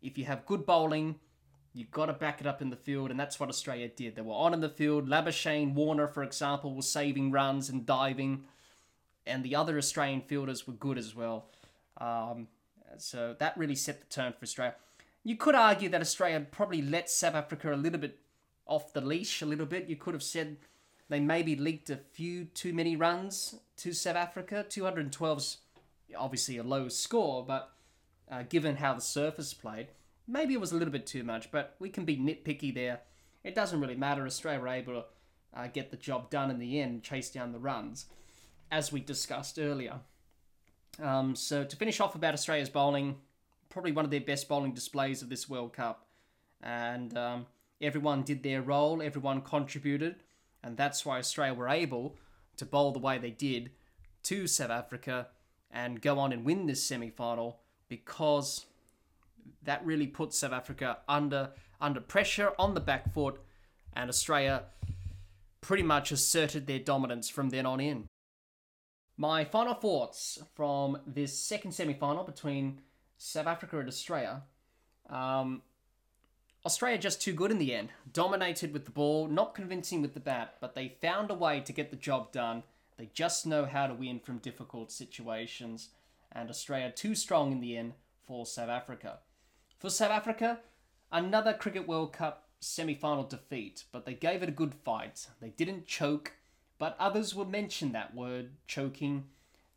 if 0.02 0.18
you 0.18 0.26
have 0.26 0.44
good 0.44 0.66
bowling, 0.66 1.18
you've 1.72 1.90
got 1.90 2.06
to 2.06 2.12
back 2.12 2.40
it 2.40 2.46
up 2.46 2.60
in 2.60 2.68
the 2.68 2.76
field, 2.76 3.10
and 3.10 3.18
that's 3.18 3.40
what 3.40 3.48
Australia 3.48 3.88
did. 3.88 4.16
They 4.16 4.22
were 4.22 4.34
on 4.34 4.52
in 4.52 4.60
the 4.60 4.68
field. 4.68 5.08
Labuschagne, 5.08 5.72
Warner, 5.72 6.08
for 6.08 6.22
example, 6.22 6.74
was 6.74 6.90
saving 6.90 7.30
runs 7.30 7.70
and 7.70 7.86
diving, 7.86 8.44
and 9.26 9.42
the 9.42 9.56
other 9.56 9.78
Australian 9.78 10.20
fielders 10.20 10.66
were 10.66 10.74
good 10.74 10.98
as 10.98 11.14
well. 11.14 11.46
Um, 11.98 12.48
so 12.98 13.34
that 13.38 13.56
really 13.56 13.76
set 13.76 14.00
the 14.00 14.06
tone 14.06 14.32
for 14.32 14.42
Australia. 14.42 14.74
You 15.24 15.36
could 15.36 15.54
argue 15.54 15.88
that 15.88 16.00
Australia 16.00 16.44
probably 16.50 16.82
let 16.82 17.08
South 17.08 17.34
Africa 17.34 17.72
a 17.72 17.76
little 17.76 18.00
bit 18.00 18.18
off 18.66 18.92
the 18.92 19.00
leash, 19.00 19.42
a 19.42 19.46
little 19.46 19.66
bit. 19.66 19.88
You 19.88 19.96
could 19.96 20.14
have 20.14 20.22
said 20.22 20.56
they 21.08 21.20
maybe 21.20 21.56
leaked 21.56 21.90
a 21.90 21.96
few 21.96 22.46
too 22.46 22.72
many 22.72 22.96
runs 22.96 23.56
to 23.78 23.92
South 23.92 24.16
Africa. 24.16 24.64
212's 24.68 25.58
obviously 26.16 26.58
a 26.58 26.62
low 26.62 26.88
score, 26.88 27.44
but 27.44 27.72
uh, 28.30 28.42
given 28.48 28.76
how 28.76 28.94
the 28.94 29.00
surface 29.00 29.54
played, 29.54 29.88
maybe 30.26 30.54
it 30.54 30.60
was 30.60 30.72
a 30.72 30.76
little 30.76 30.92
bit 30.92 31.06
too 31.06 31.24
much. 31.24 31.50
But 31.50 31.76
we 31.78 31.90
can 31.90 32.04
be 32.04 32.16
nitpicky 32.16 32.74
there. 32.74 33.00
It 33.44 33.54
doesn't 33.54 33.80
really 33.80 33.96
matter. 33.96 34.24
Australia 34.24 34.60
were 34.60 34.68
able 34.68 34.92
to 34.94 35.04
uh, 35.54 35.66
get 35.66 35.90
the 35.90 35.96
job 35.96 36.30
done 36.30 36.50
in 36.50 36.58
the 36.58 36.80
end, 36.80 37.02
chase 37.02 37.30
down 37.30 37.52
the 37.52 37.58
runs, 37.58 38.06
as 38.70 38.92
we 38.92 39.00
discussed 39.00 39.58
earlier. 39.58 40.00
Um, 41.00 41.34
so 41.34 41.64
to 41.64 41.76
finish 41.76 42.00
off 42.00 42.14
about 42.14 42.34
Australia's 42.34 42.68
bowling, 42.68 43.16
probably 43.68 43.92
one 43.92 44.04
of 44.04 44.10
their 44.10 44.20
best 44.20 44.48
bowling 44.48 44.72
displays 44.72 45.22
of 45.22 45.28
this 45.28 45.48
World 45.48 45.72
Cup, 45.72 46.06
and 46.62 47.16
um, 47.16 47.46
everyone 47.82 48.22
did 48.22 48.42
their 48.42 48.62
role, 48.62 49.02
everyone 49.02 49.42
contributed, 49.42 50.16
and 50.62 50.76
that's 50.76 51.04
why 51.04 51.18
Australia 51.18 51.54
were 51.54 51.68
able 51.68 52.16
to 52.56 52.64
bowl 52.64 52.92
the 52.92 52.98
way 52.98 53.18
they 53.18 53.30
did 53.30 53.70
to 54.22 54.46
South 54.46 54.70
Africa 54.70 55.28
and 55.70 56.00
go 56.00 56.18
on 56.18 56.32
and 56.32 56.44
win 56.44 56.66
this 56.66 56.82
semi-final 56.82 57.58
because 57.88 58.66
that 59.64 59.84
really 59.84 60.06
put 60.06 60.32
South 60.32 60.52
Africa 60.52 60.98
under 61.08 61.50
under 61.80 62.00
pressure 62.00 62.52
on 62.58 62.74
the 62.74 62.80
back 62.80 63.12
foot, 63.12 63.40
and 63.92 64.08
Australia 64.08 64.62
pretty 65.60 65.82
much 65.82 66.12
asserted 66.12 66.66
their 66.66 66.78
dominance 66.78 67.28
from 67.28 67.50
then 67.50 67.66
on 67.66 67.80
in. 67.80 68.06
My 69.16 69.44
final 69.44 69.74
thoughts 69.74 70.40
from 70.54 70.98
this 71.06 71.36
second 71.36 71.72
semi 71.72 71.94
final 71.94 72.22
between 72.22 72.80
South 73.18 73.46
Africa 73.46 73.78
and 73.78 73.88
Australia. 73.88 74.42
Um, 75.10 75.62
Australia 76.64 76.98
just 76.98 77.20
too 77.20 77.32
good 77.32 77.50
in 77.50 77.58
the 77.58 77.74
end. 77.74 77.88
Dominated 78.12 78.72
with 78.72 78.84
the 78.84 78.92
ball, 78.92 79.26
not 79.26 79.54
convincing 79.54 80.00
with 80.00 80.14
the 80.14 80.20
bat, 80.20 80.54
but 80.60 80.74
they 80.74 80.96
found 81.00 81.30
a 81.30 81.34
way 81.34 81.60
to 81.60 81.72
get 81.72 81.90
the 81.90 81.96
job 81.96 82.30
done. 82.30 82.62
They 82.96 83.10
just 83.12 83.46
know 83.46 83.64
how 83.64 83.88
to 83.88 83.94
win 83.94 84.20
from 84.20 84.38
difficult 84.38 84.92
situations. 84.92 85.88
And 86.30 86.48
Australia 86.48 86.92
too 86.92 87.16
strong 87.16 87.50
in 87.50 87.60
the 87.60 87.76
end 87.76 87.94
for 88.22 88.46
South 88.46 88.68
Africa. 88.68 89.18
For 89.78 89.90
South 89.90 90.12
Africa, 90.12 90.60
another 91.10 91.52
Cricket 91.52 91.88
World 91.88 92.12
Cup 92.12 92.46
semi 92.60 92.94
final 92.94 93.24
defeat, 93.24 93.84
but 93.90 94.06
they 94.06 94.14
gave 94.14 94.42
it 94.42 94.48
a 94.48 94.52
good 94.52 94.74
fight. 94.74 95.26
They 95.40 95.50
didn't 95.50 95.86
choke, 95.86 96.34
but 96.78 96.96
others 97.00 97.34
will 97.34 97.44
mention 97.44 97.90
that 97.92 98.14
word, 98.14 98.50
choking, 98.68 99.24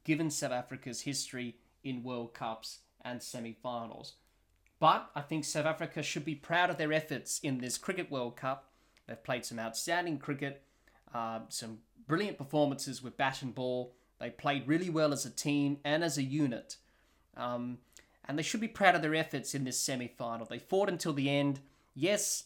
given 0.04 0.30
South 0.30 0.52
Africa's 0.52 1.02
history 1.02 1.56
in 1.84 2.04
World 2.04 2.36
Cups 2.36 2.82
and 3.04 3.24
semi 3.24 3.58
finals. 3.64 4.14
But 4.80 5.10
I 5.16 5.22
think 5.22 5.46
South 5.46 5.66
Africa 5.66 6.04
should 6.04 6.26
be 6.26 6.36
proud 6.36 6.70
of 6.70 6.78
their 6.78 6.92
efforts 6.92 7.40
in 7.40 7.60
this 7.60 7.78
Cricket 7.78 8.12
World 8.12 8.36
Cup. 8.36 8.70
They've 9.08 9.24
played 9.24 9.46
some 9.46 9.60
outstanding 9.60 10.18
cricket, 10.18 10.64
uh, 11.14 11.42
some 11.50 11.80
brilliant 12.08 12.38
performances 12.38 13.02
with 13.02 13.18
bat 13.18 13.42
and 13.42 13.56
ball. 13.56 13.96
They 14.20 14.30
played 14.30 14.68
really 14.68 14.90
well 14.90 15.14
as 15.14 15.26
a 15.26 15.30
team 15.30 15.78
and 15.84 16.04
as 16.04 16.18
a 16.18 16.24
unit. 16.24 16.78
Um, 17.38 17.80
and 18.28 18.38
they 18.38 18.44
should 18.44 18.62
be 18.62 18.68
proud 18.68 18.96
of 18.96 19.02
their 19.02 19.16
efforts 19.16 19.54
in 19.54 19.64
this 19.64 19.80
semi 19.80 20.08
final. 20.08 20.46
They 20.46 20.60
fought 20.60 20.90
until 20.90 21.14
the 21.14 21.30
end. 21.30 21.60
Yes, 21.94 22.46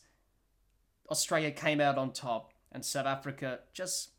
Australia 1.10 1.52
came 1.52 1.82
out 1.82 1.98
on 1.98 2.12
top, 2.12 2.54
and 2.72 2.86
South 2.86 3.06
Africa 3.06 3.60
just 3.74 4.10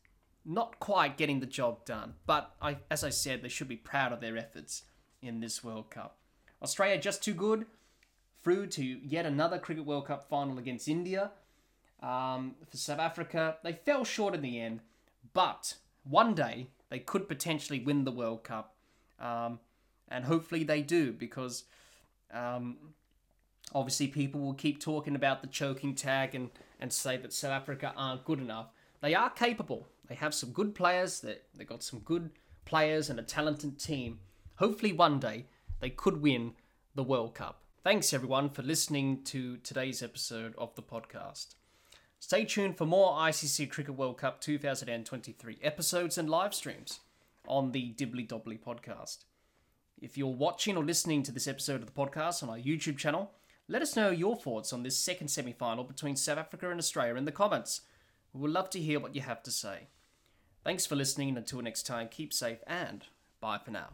not 0.43 0.79
quite 0.79 1.17
getting 1.17 1.39
the 1.39 1.45
job 1.45 1.85
done. 1.85 2.15
But 2.25 2.55
I, 2.61 2.77
as 2.89 3.03
I 3.03 3.09
said, 3.09 3.41
they 3.41 3.49
should 3.49 3.67
be 3.67 3.77
proud 3.77 4.11
of 4.11 4.21
their 4.21 4.37
efforts 4.37 4.83
in 5.21 5.39
this 5.39 5.63
World 5.63 5.91
Cup. 5.91 6.17
Australia 6.61 6.99
just 6.99 7.23
too 7.23 7.33
good, 7.33 7.65
through 8.43 8.67
to 8.67 8.83
yet 8.83 9.25
another 9.25 9.59
Cricket 9.59 9.85
World 9.85 10.07
Cup 10.07 10.27
final 10.29 10.57
against 10.57 10.87
India. 10.87 11.31
Um, 12.01 12.55
for 12.69 12.77
South 12.77 12.99
Africa, 12.99 13.57
they 13.63 13.73
fell 13.73 14.03
short 14.03 14.33
in 14.33 14.41
the 14.41 14.59
end, 14.59 14.81
but 15.33 15.75
one 16.03 16.33
day 16.33 16.67
they 16.89 16.99
could 16.99 17.27
potentially 17.27 17.79
win 17.79 18.03
the 18.03 18.11
World 18.11 18.43
Cup. 18.43 18.75
Um, 19.19 19.59
and 20.09 20.25
hopefully 20.25 20.63
they 20.63 20.81
do 20.81 21.13
because 21.13 21.63
um, 22.33 22.77
obviously 23.73 24.07
people 24.07 24.41
will 24.41 24.53
keep 24.53 24.79
talking 24.79 25.15
about 25.15 25.41
the 25.41 25.47
choking 25.47 25.95
tag 25.95 26.35
and, 26.35 26.49
and 26.79 26.91
say 26.91 27.17
that 27.17 27.33
South 27.33 27.51
Africa 27.51 27.93
aren't 27.95 28.25
good 28.25 28.39
enough. 28.39 28.67
They 29.01 29.15
are 29.15 29.29
capable. 29.29 29.87
They 30.07 30.15
have 30.15 30.33
some 30.33 30.51
good 30.51 30.75
players. 30.75 31.21
They 31.21 31.37
they 31.57 31.63
got 31.63 31.83
some 31.83 31.99
good 31.99 32.31
players 32.65 33.09
and 33.09 33.19
a 33.19 33.23
talented 33.23 33.79
team. 33.79 34.19
Hopefully, 34.55 34.93
one 34.93 35.19
day 35.19 35.45
they 35.79 35.89
could 35.89 36.21
win 36.21 36.53
the 36.93 37.03
World 37.03 37.33
Cup. 37.33 37.61
Thanks 37.83 38.13
everyone 38.13 38.51
for 38.51 38.61
listening 38.61 39.23
to 39.23 39.57
today's 39.57 40.03
episode 40.03 40.53
of 40.55 40.75
the 40.75 40.83
podcast. 40.83 41.55
Stay 42.19 42.45
tuned 42.45 42.77
for 42.77 42.85
more 42.85 43.17
ICC 43.17 43.71
Cricket 43.71 43.95
World 43.95 44.19
Cup 44.19 44.39
2023 44.39 45.57
episodes 45.63 46.15
and 46.15 46.29
live 46.29 46.53
streams 46.53 46.99
on 47.47 47.71
the 47.71 47.91
Dibbly 47.97 48.27
Dobbly 48.27 48.59
podcast. 48.59 49.25
If 49.99 50.15
you're 50.15 50.27
watching 50.27 50.77
or 50.77 50.85
listening 50.85 51.23
to 51.23 51.31
this 51.31 51.47
episode 51.47 51.81
of 51.81 51.87
the 51.87 51.91
podcast 51.91 52.43
on 52.43 52.49
our 52.49 52.59
YouTube 52.59 52.99
channel, 52.99 53.31
let 53.67 53.81
us 53.81 53.95
know 53.95 54.11
your 54.11 54.35
thoughts 54.35 54.71
on 54.71 54.83
this 54.83 54.95
second 54.95 55.29
semi 55.29 55.51
final 55.51 55.83
between 55.83 56.15
South 56.15 56.37
Africa 56.37 56.69
and 56.69 56.77
Australia 56.77 57.15
in 57.15 57.25
the 57.25 57.31
comments. 57.31 57.81
We 58.31 58.41
would 58.41 58.51
love 58.51 58.69
to 58.71 58.79
hear 58.79 58.99
what 58.99 59.15
you 59.15 59.21
have 59.21 59.41
to 59.41 59.49
say. 59.49 59.87
Thanks 60.63 60.85
for 60.85 60.95
listening, 60.95 61.29
and 61.29 61.39
until 61.39 61.63
next 61.63 61.87
time, 61.87 62.09
keep 62.11 62.31
safe 62.31 62.59
and 62.67 63.07
bye 63.39 63.57
for 63.57 63.71
now. 63.71 63.89